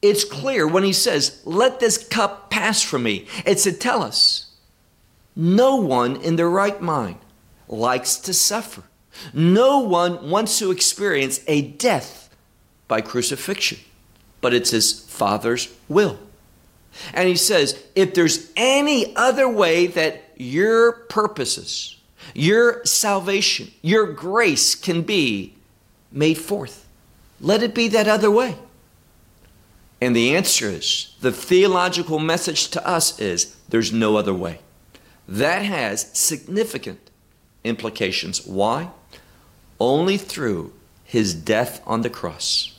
it's 0.01 0.24
clear 0.24 0.65
when 0.65 0.86
he 0.86 0.93
says, 0.93 1.41
Let 1.43 1.81
this 1.81 1.98
cup 1.98 2.50
pass 2.50 2.81
from 2.81 3.03
me. 3.03 3.27
It's 3.46 3.63
to 3.63 3.74
tell 3.74 4.01
us 4.01 4.51
no 5.36 5.75
one 5.75 6.15
in 6.15 6.38
their 6.38 6.50
right 6.50 6.81
mind 6.81 7.17
likes 7.67 8.15
to 8.20 8.34
suffer. 8.34 8.84
No 9.34 9.79
one 9.79 10.29
wants 10.29 10.60
to 10.60 10.72
experience 10.72 11.41
a 11.46 11.62
death 11.62 12.29
by 12.88 13.01
crucifixion, 13.01 13.79
but 14.42 14.54
it's 14.54 14.72
his 14.72 15.02
Father's 15.02 15.74
will. 15.88 16.20
And 17.14 17.30
he 17.30 17.36
says, 17.36 17.82
if 17.96 18.14
there's 18.14 18.52
any 18.56 19.16
other 19.16 19.48
way 19.48 19.88
that 19.88 20.24
your 20.36 20.92
purposes, 20.92 21.98
your 22.34 22.84
salvation, 22.84 23.72
your 23.82 24.12
grace 24.12 24.76
can 24.76 25.04
be 25.04 25.54
made 26.12 26.38
forth, 26.38 26.88
let 27.40 27.64
it 27.64 27.74
be 27.74 27.88
that 27.90 28.08
other 28.08 28.30
way. 28.30 28.56
And 30.02 30.16
the 30.16 30.36
answer 30.36 30.68
is 30.68 31.16
the 31.22 31.32
theological 31.32 32.20
message 32.20 32.70
to 32.70 32.86
us 32.86 33.20
is 33.20 33.56
there's 33.70 33.94
no 33.94 34.18
other 34.18 34.34
way. 34.34 34.60
That 35.28 35.64
has 35.64 36.10
significant 36.18 37.12
implications. 37.64 38.46
Why? 38.46 38.90
Only 39.80 40.18
through 40.18 40.74
his 41.06 41.34
death 41.36 41.82
on 41.86 42.02
the 42.02 42.10
cross 42.10 42.78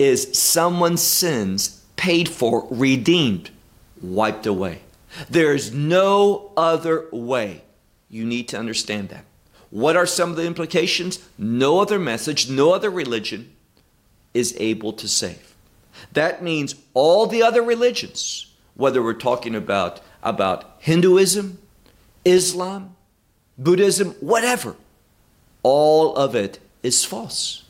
is 0.00 0.30
someone's 0.32 1.02
sins 1.02 1.84
paid 1.96 2.26
for, 2.26 2.66
redeemed, 2.70 3.50
wiped 4.00 4.46
away. 4.46 4.80
There's 5.28 5.74
no 5.74 6.52
other 6.56 7.06
way. 7.12 7.60
You 8.08 8.24
need 8.24 8.48
to 8.48 8.58
understand 8.58 9.10
that. 9.10 9.26
What 9.68 9.96
are 9.98 10.06
some 10.06 10.30
of 10.30 10.36
the 10.36 10.46
implications? 10.46 11.18
No 11.36 11.80
other 11.80 11.98
message, 11.98 12.48
no 12.48 12.72
other 12.72 12.88
religion 12.88 13.52
is 14.32 14.56
able 14.58 14.94
to 14.94 15.06
save. 15.06 15.54
That 16.14 16.42
means 16.42 16.76
all 16.94 17.26
the 17.26 17.42
other 17.42 17.62
religions, 17.62 18.50
whether 18.76 19.02
we're 19.02 19.12
talking 19.12 19.54
about, 19.54 20.00
about 20.22 20.76
Hinduism, 20.78 21.58
Islam, 22.24 22.96
Buddhism, 23.58 24.12
whatever, 24.20 24.76
all 25.62 26.16
of 26.16 26.34
it 26.34 26.58
is 26.82 27.04
false. 27.04 27.64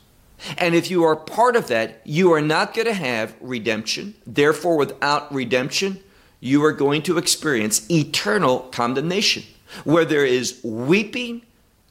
And 0.57 0.73
if 0.75 0.89
you 0.89 1.03
are 1.03 1.15
part 1.15 1.55
of 1.55 1.67
that, 1.67 2.01
you 2.03 2.33
are 2.33 2.41
not 2.41 2.73
going 2.73 2.87
to 2.87 2.93
have 2.93 3.35
redemption. 3.41 4.15
Therefore, 4.25 4.77
without 4.77 5.33
redemption, 5.33 5.99
you 6.39 6.63
are 6.65 6.71
going 6.71 7.03
to 7.03 7.17
experience 7.17 7.89
eternal 7.89 8.59
condemnation, 8.71 9.43
where 9.83 10.05
there 10.05 10.25
is 10.25 10.59
weeping 10.63 11.43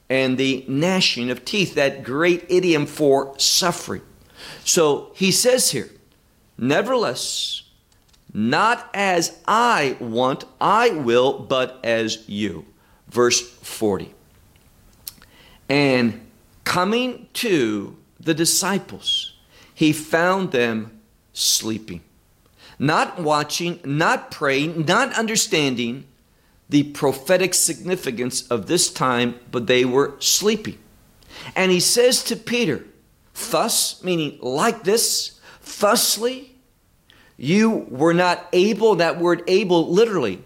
and 0.09 0.37
the 0.37 0.65
gnashing 0.67 1.31
of 1.31 1.45
teeth, 1.45 1.75
that 1.75 2.03
great 2.03 2.45
idiom 2.49 2.87
for 2.87 3.39
suffering. 3.39 4.03
So 4.65 5.13
he 5.15 5.31
says 5.31 5.71
here, 5.71 5.91
nevertheless, 6.59 7.63
not 8.33 8.91
as 8.93 9.39
I 9.47 9.97
want, 10.01 10.45
I 10.61 10.91
will, 10.91 11.39
but 11.39 11.79
as 11.85 12.29
you. 12.29 12.65
Verse 13.09 13.41
40. 13.41 14.13
And 15.69 16.27
coming 16.65 17.29
to 17.35 17.97
the 18.21 18.35
disciples, 18.35 19.35
he 19.75 19.93
found 19.93 20.53
them 20.53 21.01
sleeping, 21.33 22.03
not 22.79 23.21
watching, 23.21 23.81
not 23.85 24.31
praying, 24.31 24.85
not 24.85 25.15
understanding 25.15 26.05
the 26.69 26.85
prophetic 26.85 27.55
significance 27.55 28.47
of 28.49 28.67
this 28.67 28.93
time, 28.93 29.35
but 29.51 29.67
they 29.67 29.85
were 29.85 30.15
sleeping. 30.21 30.79
And 31.57 31.73
he 31.73 31.81
says 31.81 32.23
to 32.25 32.37
Peter, 32.37 32.85
Thus, 33.51 34.03
meaning 34.05 34.39
like 34.41 34.85
this, 34.85 35.41
thusly, 35.63 36.57
you 37.37 37.87
were 37.89 38.13
not 38.13 38.47
able, 38.53 38.97
that 38.97 39.19
word 39.19 39.43
able 39.47 39.91
literally 39.91 40.43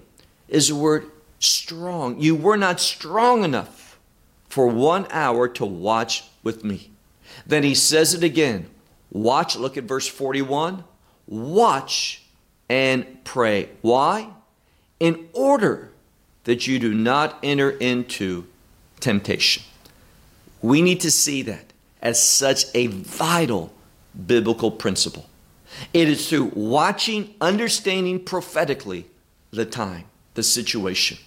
is 0.49 0.69
the 0.69 0.77
word 0.77 1.11
strong. 1.41 2.21
You 2.21 2.37
were 2.37 2.57
not 2.57 2.81
strong 2.81 3.43
enough 3.43 3.99
for 4.49 4.69
one 4.69 5.07
hour 5.11 5.49
to 5.49 5.67
watch 5.67 6.25
with 6.45 6.63
me. 6.63 6.94
Then 7.47 7.63
he 7.63 7.75
says 7.75 8.15
it 8.15 8.23
again. 8.23 8.69
Watch, 9.11 9.57
look 9.57 9.77
at 9.77 9.85
verse 9.85 10.09
41. 10.09 10.85
Watch 11.27 12.23
and 12.69 13.23
pray. 13.25 13.69
Why? 13.83 14.29
In 15.01 15.29
order 15.33 15.91
that 16.45 16.67
you 16.67 16.79
do 16.79 16.93
not 16.95 17.39
enter 17.43 17.71
into 17.71 18.47
temptation. 19.01 19.63
We 20.63 20.83
need 20.83 21.01
to 21.01 21.11
see 21.11 21.43
that 21.43 21.73
as 22.01 22.23
such 22.23 22.65
a 22.75 22.87
vital 22.87 23.73
biblical 24.27 24.71
principle. 24.71 25.27
It 25.93 26.09
is 26.09 26.29
through 26.29 26.53
watching, 26.55 27.35
understanding 27.41 28.21
prophetically 28.21 29.07
the 29.51 29.65
time, 29.65 30.05
the 30.35 30.43
situation, 30.43 31.19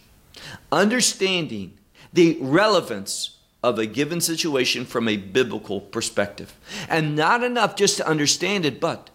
understanding 0.72 1.78
the 2.14 2.38
relevance 2.40 3.37
of 3.68 3.78
a 3.78 3.86
given 3.86 4.22
situation 4.22 4.86
from 4.86 5.08
a 5.08 5.18
biblical 5.18 5.82
perspective. 5.82 6.56
And 6.88 7.16
not 7.16 7.44
enough 7.44 7.76
just 7.76 7.98
to 7.98 8.08
understand 8.08 8.66
it, 8.66 8.80
but 8.80 9.10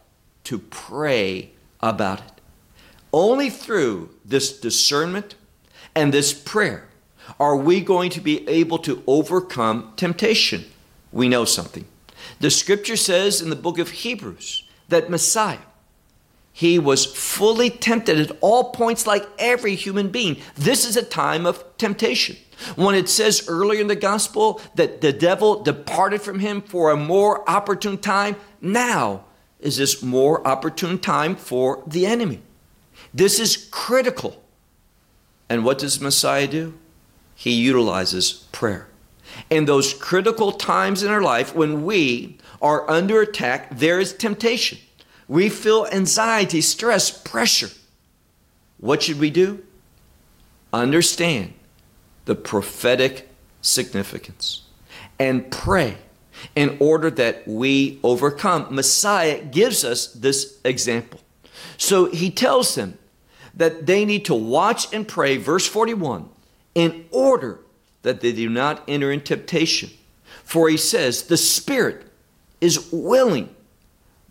to 0.44 0.58
pray 0.58 1.52
about 1.80 2.20
it. 2.20 2.40
Only 3.12 3.50
through 3.50 4.10
this 4.24 4.58
discernment 4.58 5.34
and 5.94 6.12
this 6.12 6.32
prayer 6.32 6.88
are 7.38 7.56
we 7.56 7.80
going 7.80 8.10
to 8.10 8.20
be 8.20 8.46
able 8.48 8.78
to 8.78 9.02
overcome 9.06 9.92
temptation. 9.96 10.64
We 11.12 11.28
know 11.28 11.44
something. 11.44 11.86
The 12.40 12.50
scripture 12.50 12.96
says 12.96 13.40
in 13.40 13.50
the 13.50 13.56
book 13.56 13.78
of 13.78 13.90
Hebrews 13.90 14.64
that 14.88 15.10
Messiah, 15.10 15.58
he 16.52 16.78
was 16.78 17.06
fully 17.06 17.70
tempted 17.70 18.18
at 18.18 18.36
all 18.40 18.72
points 18.72 19.06
like 19.06 19.26
every 19.38 19.74
human 19.74 20.10
being. 20.10 20.36
This 20.54 20.86
is 20.86 20.96
a 20.96 21.02
time 21.02 21.46
of 21.46 21.64
temptation. 21.78 22.36
When 22.76 22.94
it 22.94 23.08
says 23.08 23.48
earlier 23.48 23.80
in 23.80 23.86
the 23.86 23.96
gospel 23.96 24.60
that 24.74 25.00
the 25.00 25.12
devil 25.12 25.62
departed 25.62 26.22
from 26.22 26.38
him 26.38 26.62
for 26.62 26.90
a 26.90 26.96
more 26.96 27.48
opportune 27.48 27.98
time, 27.98 28.36
now 28.60 29.24
is 29.60 29.76
this 29.76 30.02
more 30.02 30.46
opportune 30.46 30.98
time 30.98 31.36
for 31.36 31.82
the 31.86 32.06
enemy. 32.06 32.42
This 33.14 33.38
is 33.38 33.68
critical. 33.70 34.42
And 35.48 35.64
what 35.64 35.78
does 35.78 36.00
Messiah 36.00 36.46
do? 36.46 36.74
He 37.34 37.52
utilizes 37.52 38.46
prayer. 38.52 38.88
In 39.50 39.64
those 39.64 39.94
critical 39.94 40.52
times 40.52 41.02
in 41.02 41.10
our 41.10 41.22
life 41.22 41.54
when 41.54 41.84
we 41.84 42.38
are 42.60 42.88
under 42.90 43.22
attack, 43.22 43.78
there 43.78 43.98
is 43.98 44.12
temptation. 44.12 44.78
We 45.28 45.48
feel 45.48 45.86
anxiety, 45.90 46.60
stress, 46.60 47.10
pressure. 47.10 47.70
What 48.78 49.02
should 49.02 49.18
we 49.18 49.30
do? 49.30 49.64
Understand 50.72 51.54
the 52.24 52.34
prophetic 52.34 53.28
significance 53.60 54.62
and 55.18 55.50
pray 55.50 55.96
in 56.54 56.76
order 56.80 57.10
that 57.10 57.46
we 57.46 58.00
overcome. 58.02 58.66
Messiah 58.74 59.42
gives 59.44 59.84
us 59.84 60.08
this 60.08 60.58
example. 60.64 61.20
So 61.76 62.06
he 62.06 62.30
tells 62.30 62.74
them 62.74 62.98
that 63.54 63.86
they 63.86 64.04
need 64.04 64.24
to 64.26 64.34
watch 64.34 64.92
and 64.92 65.06
pray, 65.06 65.36
verse 65.36 65.66
41, 65.66 66.28
in 66.74 67.06
order 67.10 67.60
that 68.02 68.20
they 68.20 68.32
do 68.32 68.48
not 68.48 68.82
enter 68.88 69.12
in 69.12 69.20
temptation. 69.20 69.90
For 70.44 70.68
he 70.68 70.76
says, 70.76 71.24
the 71.24 71.36
spirit 71.36 72.06
is 72.60 72.90
willing, 72.90 73.54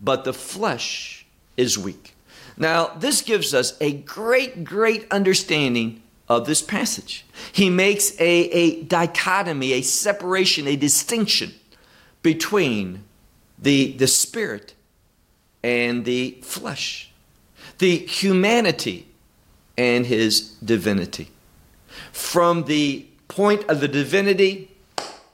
but 0.00 0.24
the 0.24 0.32
flesh 0.32 1.26
is 1.56 1.78
weak. 1.78 2.14
Now, 2.56 2.88
this 2.88 3.22
gives 3.22 3.54
us 3.54 3.76
a 3.80 3.92
great, 3.92 4.64
great 4.64 5.06
understanding 5.10 6.01
of 6.28 6.46
this 6.46 6.62
passage. 6.62 7.24
He 7.52 7.68
makes 7.70 8.18
a, 8.20 8.24
a 8.24 8.82
dichotomy, 8.82 9.72
a 9.72 9.82
separation, 9.82 10.66
a 10.66 10.76
distinction 10.76 11.52
between 12.22 13.04
the, 13.58 13.92
the 13.92 14.06
spirit 14.06 14.74
and 15.62 16.04
the 16.04 16.38
flesh, 16.42 17.10
the 17.78 17.96
humanity 17.96 19.08
and 19.76 20.06
his 20.06 20.52
divinity. 20.64 21.30
From 22.12 22.64
the 22.64 23.06
point 23.28 23.64
of 23.68 23.80
the 23.80 23.88
divinity, 23.88 24.70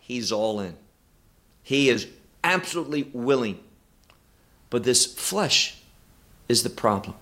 he's 0.00 0.32
all 0.32 0.60
in. 0.60 0.76
He 1.62 1.88
is 1.88 2.06
absolutely 2.42 3.04
willing. 3.12 3.60
But 4.70 4.84
this 4.84 5.06
flesh 5.06 5.78
is 6.48 6.62
the 6.62 6.70
problem. 6.70 7.16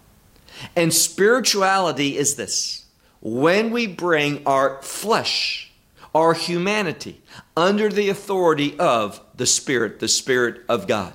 And 0.75 0.93
spirituality 0.93 2.17
is 2.17 2.37
this 2.37 2.86
when 3.21 3.71
we 3.71 3.87
bring 3.87 4.47
our 4.47 4.81
flesh, 4.83 5.73
our 6.15 6.35
humanity 6.35 7.23
under 7.57 7.89
the 7.89 8.09
authority 8.09 8.79
of 8.79 9.21
the 9.35 9.47
Spirit, 9.47 10.01
the 10.01 10.09
Spirit 10.09 10.63
of 10.69 10.87
God. 10.87 11.15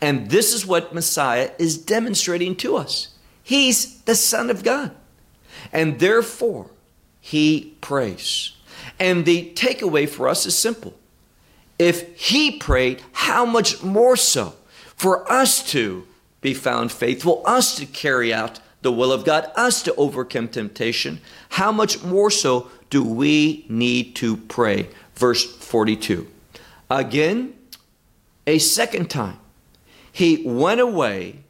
And 0.00 0.30
this 0.30 0.52
is 0.52 0.66
what 0.66 0.94
Messiah 0.94 1.50
is 1.58 1.76
demonstrating 1.78 2.56
to 2.56 2.76
us. 2.76 3.08
He's 3.42 4.00
the 4.02 4.14
Son 4.14 4.50
of 4.50 4.62
God. 4.62 4.94
And 5.72 5.98
therefore, 5.98 6.70
he 7.20 7.76
prays. 7.80 8.56
And 8.98 9.24
the 9.24 9.52
takeaway 9.54 10.08
for 10.08 10.28
us 10.28 10.46
is 10.46 10.56
simple. 10.56 10.94
If 11.78 12.16
he 12.18 12.58
prayed, 12.58 13.02
how 13.12 13.44
much 13.44 13.82
more 13.82 14.16
so 14.16 14.54
for 14.96 15.30
us 15.30 15.68
to 15.70 16.06
be 16.40 16.54
found 16.54 16.92
faithful, 16.92 17.42
us 17.44 17.76
to 17.76 17.86
carry 17.86 18.32
out 18.32 18.60
the 18.82 18.92
will 18.92 19.12
of 19.12 19.24
God, 19.24 19.50
us 19.56 19.82
to 19.82 19.94
overcome 19.96 20.48
temptation, 20.48 21.20
how 21.50 21.72
much 21.72 22.02
more 22.02 22.30
so 22.30 22.70
do 22.90 23.02
we 23.02 23.66
need 23.68 24.14
to 24.16 24.36
pray? 24.36 24.88
Verse 25.14 25.44
42. 25.44 26.28
Again, 26.90 27.54
a 28.46 28.58
second 28.58 29.10
time, 29.10 29.38
he 30.10 30.42
went 30.44 30.80
away, 30.80 31.40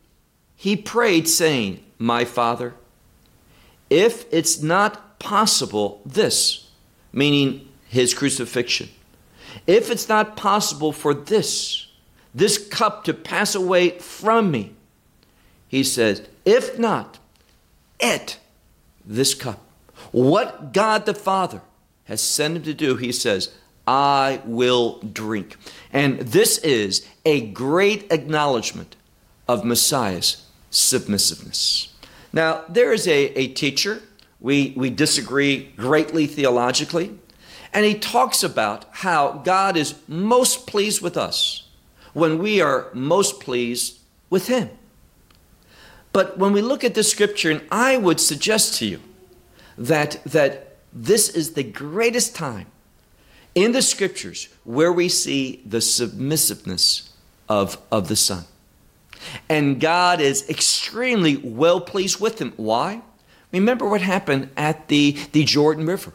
he 0.56 0.74
prayed, 0.74 1.28
saying, 1.28 1.82
My 1.98 2.24
Father, 2.24 2.74
if 3.88 4.26
it's 4.32 4.60
not 4.62 5.18
possible, 5.18 6.02
this, 6.04 6.70
meaning 7.12 7.68
his 7.88 8.14
crucifixion, 8.14 8.88
if 9.66 9.90
it's 9.90 10.08
not 10.08 10.36
possible 10.36 10.92
for 10.92 11.14
this, 11.14 11.86
this 12.34 12.58
cup 12.68 13.04
to 13.04 13.14
pass 13.14 13.54
away 13.54 13.98
from 13.98 14.50
me, 14.50 14.74
he 15.68 15.84
says, 15.84 16.26
if 16.48 16.78
not, 16.78 17.18
et 18.00 18.38
this 19.04 19.34
cup. 19.34 19.60
What 20.12 20.72
God 20.72 21.04
the 21.04 21.14
Father 21.14 21.60
has 22.04 22.22
sent 22.22 22.56
him 22.56 22.62
to 22.62 22.72
do, 22.72 22.96
he 22.96 23.12
says, 23.12 23.52
I 23.86 24.40
will 24.46 24.98
drink. 25.00 25.56
And 25.92 26.20
this 26.20 26.56
is 26.58 27.06
a 27.26 27.48
great 27.48 28.10
acknowledgement 28.10 28.96
of 29.46 29.64
Messiah's 29.64 30.46
submissiveness. 30.70 31.94
Now, 32.32 32.64
there 32.68 32.92
is 32.94 33.06
a, 33.06 33.38
a 33.38 33.48
teacher, 33.48 34.02
we, 34.40 34.72
we 34.76 34.88
disagree 34.88 35.72
greatly 35.76 36.26
theologically, 36.26 37.18
and 37.74 37.84
he 37.84 37.94
talks 37.94 38.42
about 38.42 38.86
how 38.90 39.42
God 39.44 39.76
is 39.76 39.94
most 40.08 40.66
pleased 40.66 41.02
with 41.02 41.16
us 41.18 41.68
when 42.14 42.38
we 42.38 42.62
are 42.62 42.88
most 42.94 43.40
pleased 43.40 43.98
with 44.30 44.48
him. 44.48 44.70
But 46.18 46.36
when 46.36 46.52
we 46.52 46.62
look 46.62 46.82
at 46.82 46.94
this 46.94 47.08
scripture, 47.08 47.48
and 47.48 47.60
I 47.70 47.96
would 47.96 48.18
suggest 48.18 48.74
to 48.80 48.86
you 48.86 49.00
that, 49.76 50.20
that 50.24 50.78
this 50.92 51.28
is 51.28 51.52
the 51.52 51.62
greatest 51.62 52.34
time 52.34 52.66
in 53.54 53.70
the 53.70 53.82
scriptures 53.82 54.48
where 54.64 54.92
we 54.92 55.08
see 55.08 55.62
the 55.64 55.80
submissiveness 55.80 57.10
of, 57.48 57.78
of 57.92 58.08
the 58.08 58.16
Son. 58.16 58.46
And 59.48 59.78
God 59.78 60.20
is 60.20 60.50
extremely 60.50 61.36
well 61.36 61.80
pleased 61.80 62.20
with 62.20 62.40
him. 62.40 62.52
Why? 62.56 63.00
Remember 63.52 63.88
what 63.88 64.00
happened 64.00 64.50
at 64.56 64.88
the, 64.88 65.16
the 65.30 65.44
Jordan 65.44 65.86
River. 65.86 66.14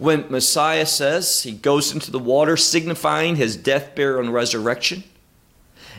When 0.00 0.28
Messiah 0.28 0.86
says 0.86 1.44
he 1.44 1.52
goes 1.52 1.92
into 1.92 2.10
the 2.10 2.18
water, 2.18 2.56
signifying 2.56 3.36
his 3.36 3.56
death, 3.56 3.94
burial, 3.94 4.24
and 4.24 4.34
resurrection. 4.34 5.04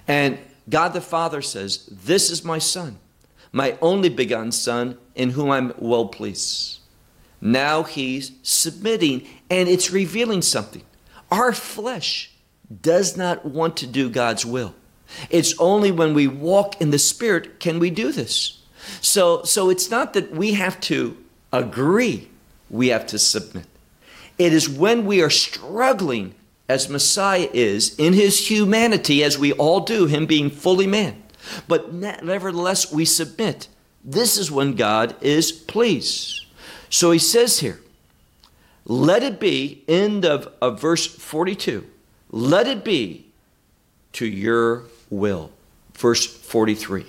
And 0.05 0.37
God 0.69 0.89
the 0.89 0.99
Father 0.99 1.41
says, 1.41 1.85
This 1.85 2.29
is 2.29 2.43
my 2.43 2.57
Son, 2.57 2.97
my 3.51 3.77
only 3.81 4.09
begotten 4.09 4.51
Son, 4.51 4.97
in 5.15 5.31
whom 5.31 5.51
I'm 5.51 5.73
well 5.77 6.07
pleased. 6.07 6.79
Now 7.41 7.83
he's 7.83 8.31
submitting, 8.43 9.27
and 9.49 9.67
it's 9.67 9.91
revealing 9.91 10.41
something. 10.41 10.83
Our 11.31 11.53
flesh 11.53 12.31
does 12.81 13.17
not 13.17 13.45
want 13.45 13.77
to 13.77 13.87
do 13.87 14.09
God's 14.09 14.45
will. 14.45 14.75
It's 15.29 15.57
only 15.59 15.91
when 15.91 16.13
we 16.13 16.27
walk 16.27 16.79
in 16.79 16.91
the 16.91 16.99
Spirit 16.99 17.59
can 17.59 17.79
we 17.79 17.89
do 17.89 18.11
this. 18.11 18.59
So, 19.01 19.43
so 19.43 19.69
it's 19.69 19.89
not 19.89 20.13
that 20.13 20.31
we 20.31 20.53
have 20.53 20.79
to 20.81 21.17
agree, 21.51 22.29
we 22.69 22.89
have 22.89 23.05
to 23.07 23.19
submit. 23.19 23.65
It 24.37 24.53
is 24.53 24.69
when 24.69 25.05
we 25.05 25.21
are 25.21 25.29
struggling, 25.29 26.35
as 26.69 26.89
Messiah 26.89 27.49
is, 27.53 27.95
in 27.97 28.13
his 28.13 28.49
humanity, 28.49 29.23
as 29.23 29.37
we 29.37 29.51
all 29.53 29.81
do, 29.81 30.05
him 30.05 30.25
being 30.25 30.49
fully 30.49 30.87
man. 30.87 31.21
But 31.67 31.93
nevertheless, 31.93 32.91
we 32.91 33.05
submit. 33.05 33.67
This 34.03 34.37
is 34.37 34.51
when 34.51 34.75
God 34.75 35.15
is 35.21 35.51
pleased. 35.51 36.45
So 36.89 37.11
he 37.11 37.19
says 37.19 37.59
here, 37.59 37.79
let 38.85 39.23
it 39.23 39.39
be, 39.39 39.83
end 39.87 40.25
of, 40.25 40.51
of 40.61 40.81
verse 40.81 41.05
42, 41.05 41.85
let 42.31 42.67
it 42.67 42.83
be 42.83 43.27
to 44.13 44.25
your 44.25 44.83
will. 45.09 45.51
Verse 45.93 46.25
43. 46.25 47.05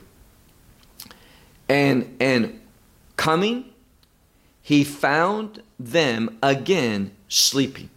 And, 1.69 2.17
and 2.21 2.61
coming, 3.17 3.73
he 4.61 4.85
found 4.85 5.63
them 5.79 6.39
again 6.43 7.13
sleeping, 7.29 7.89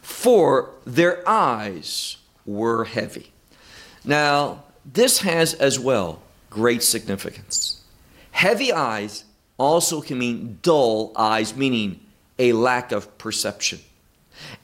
for 0.00 0.70
their 0.84 1.26
eyes 1.28 2.16
were 2.46 2.84
heavy. 2.84 3.32
Now, 4.04 4.64
this 4.84 5.20
has 5.20 5.54
as 5.54 5.78
well 5.78 6.20
great 6.50 6.82
significance. 6.82 7.82
Heavy 8.30 8.72
eyes 8.72 9.24
also 9.58 10.00
can 10.00 10.18
mean 10.18 10.58
dull 10.62 11.12
eyes, 11.16 11.56
meaning 11.56 12.00
a 12.38 12.52
lack 12.52 12.92
of 12.92 13.16
perception. 13.18 13.80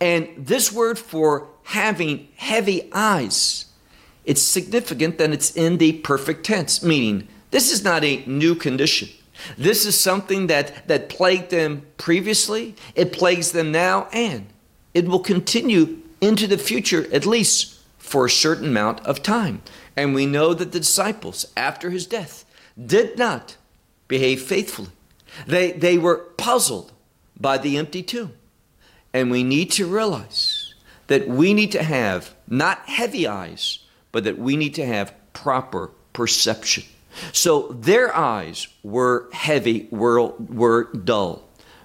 And 0.01 0.29
this 0.37 0.73
word 0.73 0.99
for 0.99 1.49
having 1.65 2.29
heavy 2.37 2.91
eyes 2.93 3.67
it's 4.25 4.43
significant 4.43 5.19
that 5.19 5.33
it's 5.33 5.57
in 5.57 5.79
the 5.79 5.93
perfect 5.93 6.45
tense, 6.45 6.83
meaning 6.83 7.27
this 7.51 7.73
is 7.73 7.83
not 7.83 8.05
a 8.05 8.23
new 8.27 8.55
condition. 8.55 9.09
This 9.57 9.87
is 9.87 9.99
something 9.99 10.49
that, 10.49 10.87
that 10.89 11.09
plagued 11.09 11.51
them 11.51 11.87
previously, 11.97 12.75
it 12.95 13.13
plagues 13.13 13.53
them 13.53 13.73
now, 13.73 14.09
and 14.13 14.47
it 14.93 15.09
will 15.09 15.21
continue 15.21 15.99
into 16.21 16.47
the 16.47 16.59
future, 16.59 17.09
at 17.13 17.25
least 17.25 17.81
for 17.99 18.27
a 18.27 18.31
certain 18.31 18.69
amount 18.69 19.01
of 19.07 19.23
time. 19.23 19.63
And 19.97 20.15
we 20.15 20.27
know 20.27 20.55
that 20.55 20.73
the 20.73 20.81
disciples, 20.81 21.47
after 21.57 21.91
his 21.91 22.07
death, 22.07 22.45
did 22.79 23.19
not 23.19 23.57
behave 24.09 24.43
faithfully. 24.43 24.91
They, 25.47 25.73
they 25.73 25.99
were 25.99 26.19
puzzled 26.37 26.93
by 27.39 27.59
the 27.59 27.77
empty 27.77 28.03
tomb. 28.03 28.33
And 29.13 29.31
we 29.31 29.43
need 29.43 29.71
to 29.73 29.87
realize 29.87 30.75
that 31.09 31.29
we 31.29 31.55
need 31.55 31.73
to 31.73 31.83
have 31.83 32.35
not 32.47 32.89
heavy 32.89 33.27
eyes, 33.27 33.81
but 34.13 34.25
that 34.25 34.39
we 34.39 34.57
need 34.57 34.75
to 34.75 34.87
have 34.87 35.15
proper 35.33 35.91
perception. 36.13 36.85
So 37.33 37.69
their 37.69 38.15
eyes 38.15 38.69
were 38.83 39.29
heavy, 39.33 39.89
were, 39.91 40.29
were 40.29 40.85
dull. 40.93 41.43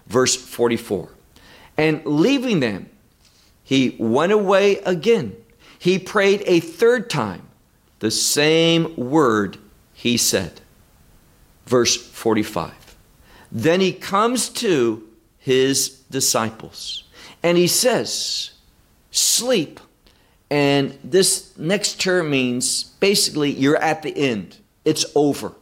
Verse 0.08 0.36
44. 0.36 1.10
And 1.78 2.06
leaving 2.06 2.60
them, 2.60 2.90
he 3.64 3.96
went 4.00 4.32
away 4.32 4.78
again. 4.80 5.36
He 5.80 6.00
prayed 6.00 6.44
a 6.46 6.60
third 6.60 7.10
time, 7.10 7.45
the 8.00 8.12
same 8.12 8.96
word 8.96 9.58
he 9.94 10.18
said. 10.18 10.62
Verse 11.66 11.96
45. 11.96 12.96
Then 13.52 13.82
he 13.82 13.94
comes 13.94 14.50
to 14.50 15.08
his 15.38 15.90
disciples 16.10 17.04
and 17.42 17.58
he 17.58 17.68
says, 17.68 18.52
Sleep 19.12 19.80
and 20.50 20.98
this 21.04 21.58
next 21.58 22.00
term 22.00 22.30
means 22.30 22.84
basically 22.84 23.52
you're 23.52 23.78
at 23.78 24.04
the 24.04 24.16
end, 24.16 24.58
it's 24.84 25.06
over. 25.16 25.54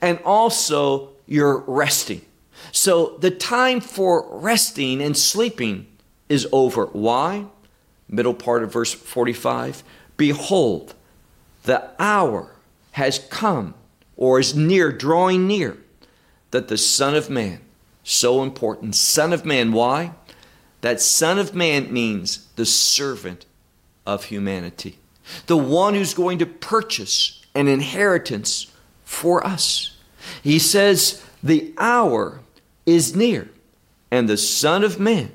And 0.00 0.18
also 0.24 1.10
you're 1.26 1.58
resting. 1.66 2.22
So 2.72 3.16
the 3.18 3.30
time 3.30 3.80
for 3.80 4.26
resting 4.38 5.02
and 5.02 5.16
sleeping 5.16 5.86
is 6.28 6.46
over. 6.52 6.86
Why? 6.86 7.46
Middle 8.08 8.34
part 8.34 8.62
of 8.62 8.72
verse 8.72 8.92
45 8.92 9.82
Behold, 10.16 10.94
the 11.64 11.90
hour 11.98 12.54
has 12.92 13.18
come 13.30 13.74
or 14.16 14.40
is 14.40 14.54
near, 14.54 14.92
drawing 14.92 15.46
near, 15.46 15.78
that 16.50 16.68
the 16.68 16.78
Son 16.78 17.14
of 17.14 17.30
Man, 17.30 17.60
so 18.04 18.42
important, 18.42 18.94
Son 18.94 19.32
of 19.32 19.44
Man, 19.44 19.72
why? 19.72 20.12
That 20.80 21.00
Son 21.00 21.38
of 21.38 21.54
Man 21.54 21.92
means 21.92 22.48
the 22.56 22.66
servant 22.66 23.46
of 24.06 24.24
humanity, 24.24 24.98
the 25.46 25.56
one 25.56 25.94
who's 25.94 26.14
going 26.14 26.38
to 26.38 26.46
purchase 26.46 27.44
an 27.54 27.68
inheritance 27.68 28.70
for 29.04 29.46
us. 29.46 29.96
He 30.42 30.58
says, 30.58 31.24
The 31.42 31.72
hour 31.78 32.40
is 32.84 33.16
near, 33.16 33.48
and 34.10 34.28
the 34.28 34.36
Son 34.36 34.84
of 34.84 35.00
Man, 35.00 35.32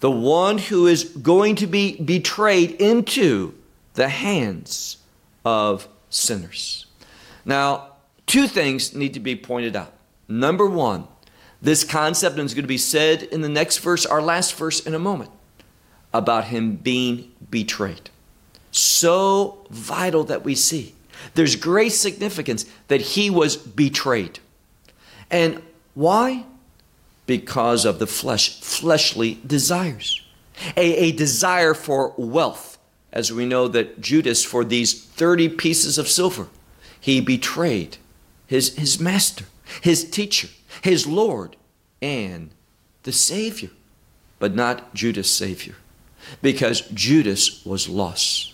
the 0.00 0.10
one 0.10 0.58
who 0.58 0.86
is 0.86 1.04
going 1.04 1.56
to 1.56 1.66
be 1.66 2.00
betrayed 2.00 2.72
into 2.72 3.54
the 3.94 4.08
hands 4.08 4.98
of 5.44 5.88
sinners. 6.10 6.86
Now, 7.44 7.92
two 8.26 8.46
things 8.48 8.94
need 8.94 9.14
to 9.14 9.20
be 9.20 9.36
pointed 9.36 9.76
out. 9.76 9.92
Number 10.28 10.66
one, 10.66 11.06
This 11.64 11.82
concept 11.82 12.38
is 12.38 12.52
going 12.52 12.64
to 12.64 12.68
be 12.68 12.76
said 12.76 13.22
in 13.22 13.40
the 13.40 13.48
next 13.48 13.78
verse, 13.78 14.04
our 14.04 14.20
last 14.20 14.54
verse 14.54 14.80
in 14.80 14.94
a 14.94 14.98
moment, 14.98 15.30
about 16.12 16.44
him 16.44 16.76
being 16.76 17.32
betrayed. 17.50 18.10
So 18.70 19.64
vital 19.70 20.24
that 20.24 20.44
we 20.44 20.54
see. 20.56 20.94
There's 21.32 21.56
great 21.56 21.92
significance 21.92 22.66
that 22.88 23.00
he 23.00 23.30
was 23.30 23.56
betrayed. 23.56 24.40
And 25.30 25.62
why? 25.94 26.44
Because 27.24 27.86
of 27.86 27.98
the 27.98 28.06
flesh, 28.06 28.60
fleshly 28.60 29.40
desires. 29.46 30.20
A, 30.76 30.96
a 30.96 31.12
desire 31.12 31.72
for 31.72 32.12
wealth, 32.18 32.73
as 33.14 33.32
we 33.32 33.46
know 33.46 33.68
that 33.68 34.00
Judas, 34.00 34.44
for 34.44 34.64
these 34.64 35.02
30 35.02 35.50
pieces 35.50 35.96
of 35.96 36.08
silver, 36.08 36.48
he 37.00 37.20
betrayed 37.20 37.96
his, 38.46 38.74
his 38.76 38.98
master, 38.98 39.44
his 39.80 40.10
teacher, 40.10 40.48
his 40.82 41.06
Lord, 41.06 41.56
and 42.02 42.50
the 43.04 43.12
Savior, 43.12 43.70
but 44.40 44.54
not 44.54 44.92
Judas' 44.94 45.30
Savior, 45.30 45.76
because 46.42 46.80
Judas 46.92 47.64
was 47.64 47.88
lost. 47.88 48.52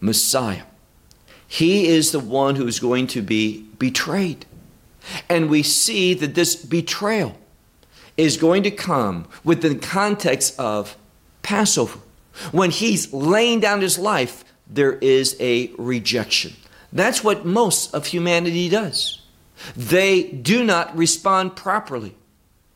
Messiah, 0.00 0.64
he 1.46 1.86
is 1.86 2.10
the 2.10 2.20
one 2.20 2.56
who 2.56 2.66
is 2.66 2.80
going 2.80 3.06
to 3.06 3.22
be 3.22 3.62
betrayed. 3.78 4.44
And 5.28 5.48
we 5.48 5.62
see 5.62 6.14
that 6.14 6.34
this 6.34 6.56
betrayal 6.56 7.38
is 8.16 8.36
going 8.36 8.64
to 8.64 8.70
come 8.72 9.28
within 9.44 9.74
the 9.74 9.86
context 9.86 10.58
of 10.58 10.96
Passover. 11.42 12.00
When 12.52 12.70
he's 12.70 13.12
laying 13.12 13.60
down 13.60 13.80
his 13.80 13.98
life, 13.98 14.44
there 14.66 14.94
is 14.94 15.36
a 15.40 15.70
rejection. 15.78 16.54
That's 16.92 17.24
what 17.24 17.44
most 17.44 17.94
of 17.94 18.06
humanity 18.06 18.68
does. 18.68 19.22
They 19.76 20.24
do 20.24 20.64
not 20.64 20.96
respond 20.96 21.56
properly 21.56 22.14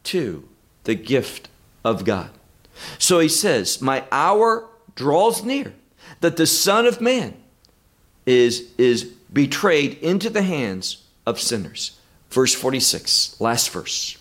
to 0.05 0.49
the 0.85 0.94
gift 0.94 1.49
of 1.85 2.05
God. 2.05 2.31
So 2.99 3.18
he 3.18 3.29
says, 3.29 3.81
My 3.83 4.05
hour 4.11 4.68
draws 4.94 5.44
near 5.44 5.75
that 6.21 6.37
the 6.37 6.47
Son 6.47 6.87
of 6.87 7.01
Man 7.01 7.35
is, 8.27 8.73
is 8.79 9.05
betrayed 9.33 9.99
into 9.99 10.31
the 10.31 10.42
hands 10.42 11.05
of 11.27 11.40
sinners. 11.40 11.99
Verse 12.31 12.55
46, 12.55 13.40
last 13.40 13.71
verse. 13.71 14.16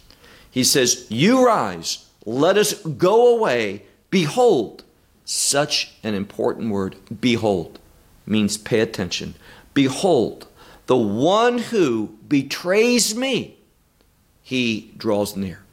He 0.49 0.63
says, 0.63 1.05
You 1.09 1.45
rise, 1.45 2.05
let 2.25 2.57
us 2.57 2.73
go 2.83 3.35
away. 3.35 3.83
Behold, 4.09 4.83
such 5.27 5.93
an 6.03 6.13
important 6.13 6.71
word. 6.71 6.95
Behold 7.21 7.79
means 8.25 8.57
pay 8.57 8.79
attention. 8.79 9.35
Behold, 9.73 10.47
the 10.87 10.97
one 10.97 11.57
who 11.57 12.17
betrays 12.27 13.13
me, 13.13 13.57
he 14.41 14.93
draws 14.97 15.35
near. 15.35 15.63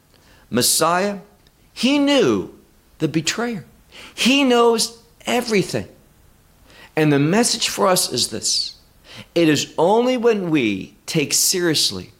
Messiah, 0.49 1.19
he 1.73 1.97
knew 1.97 2.53
the 2.99 3.07
betrayer, 3.07 3.65
he 4.13 4.43
knows 4.43 5.01
everything. 5.25 5.87
And 6.95 7.11
the 7.11 7.19
message 7.19 7.69
for 7.69 7.87
us 7.87 8.11
is 8.11 8.29
this 8.29 8.77
it 9.33 9.49
is 9.49 9.73
only 9.77 10.17
when 10.17 10.49
we 10.49 10.95
take 11.05 11.33
seriously 11.33 12.11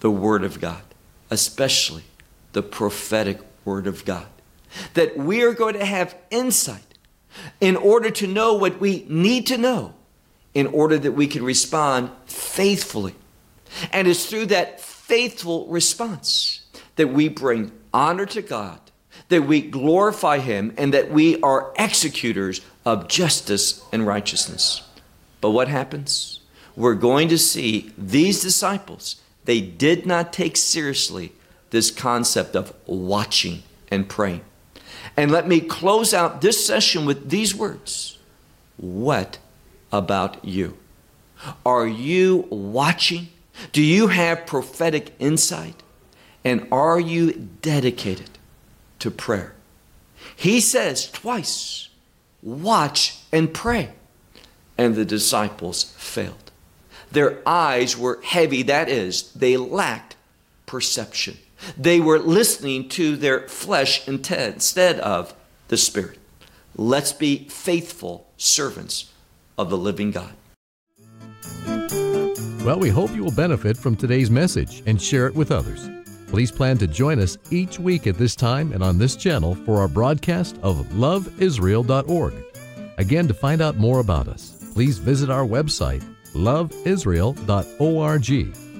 the 0.00 0.10
Word 0.10 0.42
of 0.44 0.60
God, 0.60 0.82
especially 1.30 2.04
the 2.52 2.62
prophetic 2.62 3.40
Word 3.64 3.86
of 3.86 4.04
God, 4.04 4.26
that 4.94 5.16
we 5.16 5.42
are 5.42 5.52
going 5.52 5.74
to 5.74 5.84
have 5.84 6.16
insight 6.30 6.82
in 7.60 7.76
order 7.76 8.10
to 8.10 8.26
know 8.26 8.54
what 8.54 8.80
we 8.80 9.04
need 9.08 9.46
to 9.48 9.58
know 9.58 9.94
in 10.54 10.66
order 10.68 10.98
that 10.98 11.12
we 11.12 11.26
can 11.26 11.44
respond 11.44 12.10
faithfully. 12.24 13.14
And 13.92 14.08
it's 14.08 14.26
through 14.26 14.46
that 14.46 14.80
faithful 14.80 15.66
response 15.66 16.64
that 16.96 17.08
we 17.08 17.28
bring 17.28 17.72
honor 17.92 18.26
to 18.26 18.42
God, 18.42 18.80
that 19.28 19.42
we 19.42 19.60
glorify 19.60 20.38
Him, 20.38 20.72
and 20.78 20.94
that 20.94 21.10
we 21.10 21.40
are 21.42 21.72
executors 21.78 22.62
of 22.84 23.08
justice 23.08 23.84
and 23.92 24.06
righteousness. 24.06 24.82
But 25.40 25.50
what 25.50 25.68
happens? 25.68 26.40
We're 26.74 26.94
going 26.94 27.28
to 27.28 27.38
see 27.38 27.92
these 27.96 28.40
disciples, 28.40 29.16
they 29.44 29.60
did 29.60 30.06
not 30.06 30.32
take 30.32 30.56
seriously 30.56 31.32
this 31.70 31.90
concept 31.90 32.56
of 32.56 32.72
watching 32.86 33.62
and 33.90 34.08
praying. 34.08 34.42
And 35.16 35.30
let 35.30 35.48
me 35.48 35.60
close 35.60 36.12
out 36.12 36.40
this 36.40 36.64
session 36.64 37.06
with 37.06 37.30
these 37.30 37.54
words 37.54 38.18
What 38.76 39.38
about 39.92 40.44
you? 40.44 40.76
Are 41.64 41.86
you 41.86 42.46
watching? 42.50 43.28
Do 43.72 43.82
you 43.82 44.08
have 44.08 44.46
prophetic 44.46 45.14
insight? 45.18 45.82
And 46.44 46.68
are 46.70 47.00
you 47.00 47.32
dedicated 47.62 48.30
to 49.00 49.10
prayer? 49.10 49.54
He 50.34 50.60
says 50.60 51.10
twice, 51.10 51.88
watch 52.42 53.18
and 53.32 53.52
pray. 53.52 53.90
And 54.78 54.94
the 54.94 55.04
disciples 55.04 55.84
failed. 55.96 56.52
Their 57.10 57.38
eyes 57.46 57.96
were 57.96 58.20
heavy, 58.22 58.62
that 58.64 58.88
is, 58.88 59.32
they 59.32 59.56
lacked 59.56 60.16
perception. 60.66 61.38
They 61.76 62.00
were 62.00 62.18
listening 62.18 62.88
to 62.90 63.16
their 63.16 63.48
flesh 63.48 64.06
instead 64.08 65.00
of 65.00 65.34
the 65.68 65.76
Spirit. 65.76 66.18
Let's 66.76 67.12
be 67.12 67.48
faithful 67.48 68.28
servants 68.36 69.12
of 69.58 69.70
the 69.70 69.78
living 69.78 70.10
God. 70.10 70.32
Well, 72.64 72.80
we 72.80 72.88
hope 72.88 73.14
you 73.14 73.22
will 73.22 73.32
benefit 73.32 73.76
from 73.76 73.96
today's 73.96 74.30
message 74.30 74.82
and 74.86 75.00
share 75.00 75.26
it 75.26 75.34
with 75.34 75.52
others. 75.52 75.88
Please 76.28 76.50
plan 76.50 76.76
to 76.78 76.88
join 76.88 77.20
us 77.20 77.38
each 77.50 77.78
week 77.78 78.06
at 78.06 78.18
this 78.18 78.34
time 78.34 78.72
and 78.72 78.82
on 78.82 78.98
this 78.98 79.14
channel 79.14 79.54
for 79.54 79.78
our 79.78 79.88
broadcast 79.88 80.58
of 80.62 80.84
loveisrael.org. 80.88 82.34
Again, 82.98 83.28
to 83.28 83.34
find 83.34 83.62
out 83.62 83.76
more 83.76 84.00
about 84.00 84.26
us, 84.26 84.56
please 84.74 84.98
visit 84.98 85.30
our 85.30 85.46
website, 85.46 86.02
loveisrael.org. 86.34 88.65